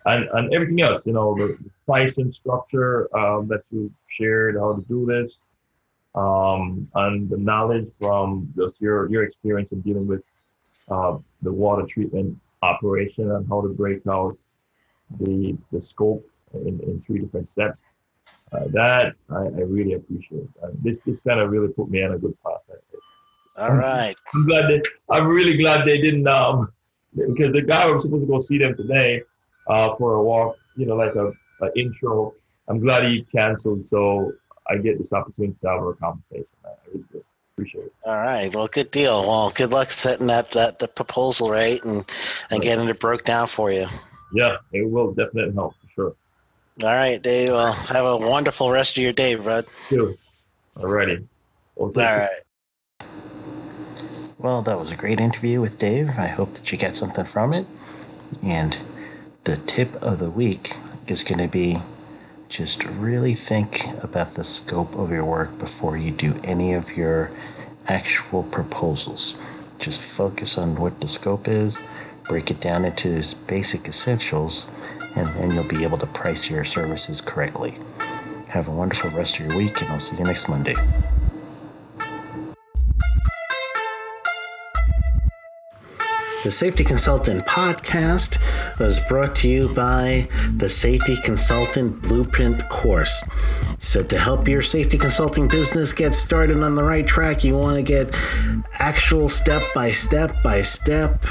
[0.06, 4.74] and, and everything else, you know, the, the pricing structure um, that you shared, how
[4.74, 5.38] to do this,
[6.16, 10.24] um, and the knowledge from just your, your experience in dealing with
[10.90, 14.38] uh, the water treatment operation and how to break out
[15.20, 17.78] the, the scope in, in three different steps.
[18.52, 20.48] Uh, that I, I, really appreciate.
[20.62, 22.62] Uh, this this kind of really put me on a good path.
[23.58, 24.16] All right.
[24.34, 26.72] I'm glad that I'm really glad they didn't um
[27.16, 29.22] because the guy was supposed to go see them today
[29.68, 31.32] uh, for a walk, you know, like a,
[31.64, 32.34] a intro.
[32.68, 34.34] I'm glad he canceled, so
[34.68, 36.46] I get this opportunity to have a conversation.
[36.66, 37.24] I really do.
[37.56, 37.94] Appreciate it.
[38.06, 38.54] All right.
[38.54, 39.22] Well, good deal.
[39.22, 42.06] Well, good luck setting that, that the proposal right and, and
[42.52, 42.62] right.
[42.62, 43.88] getting it broke down for you.
[44.34, 46.16] Yeah, it will definitely help for sure.
[46.82, 47.50] All right, Dave.
[47.50, 49.66] Well, have a wonderful rest of your day, bud.
[49.92, 50.18] You.
[50.78, 51.28] All righty.
[51.78, 52.30] All right.
[54.40, 56.10] Well, that was a great interview with Dave.
[56.18, 57.68] I hope that you get something from it.
[58.44, 58.80] And
[59.44, 60.74] the tip of the week
[61.08, 61.78] is going to be
[62.54, 67.32] just really think about the scope of your work before you do any of your
[67.88, 69.72] actual proposals.
[69.80, 71.82] Just focus on what the scope is,
[72.30, 74.70] break it down into its basic essentials,
[75.16, 77.74] and then you'll be able to price your services correctly.
[78.50, 80.76] Have a wonderful rest of your week, and I'll see you next Monday.
[86.44, 88.38] The Safety Consultant podcast
[88.78, 90.28] was brought to you by
[90.58, 93.24] the Safety Consultant Blueprint course.
[93.80, 97.78] So, to help your safety consulting business get started on the right track, you want
[97.78, 98.14] to get
[98.74, 101.26] actual step by step by step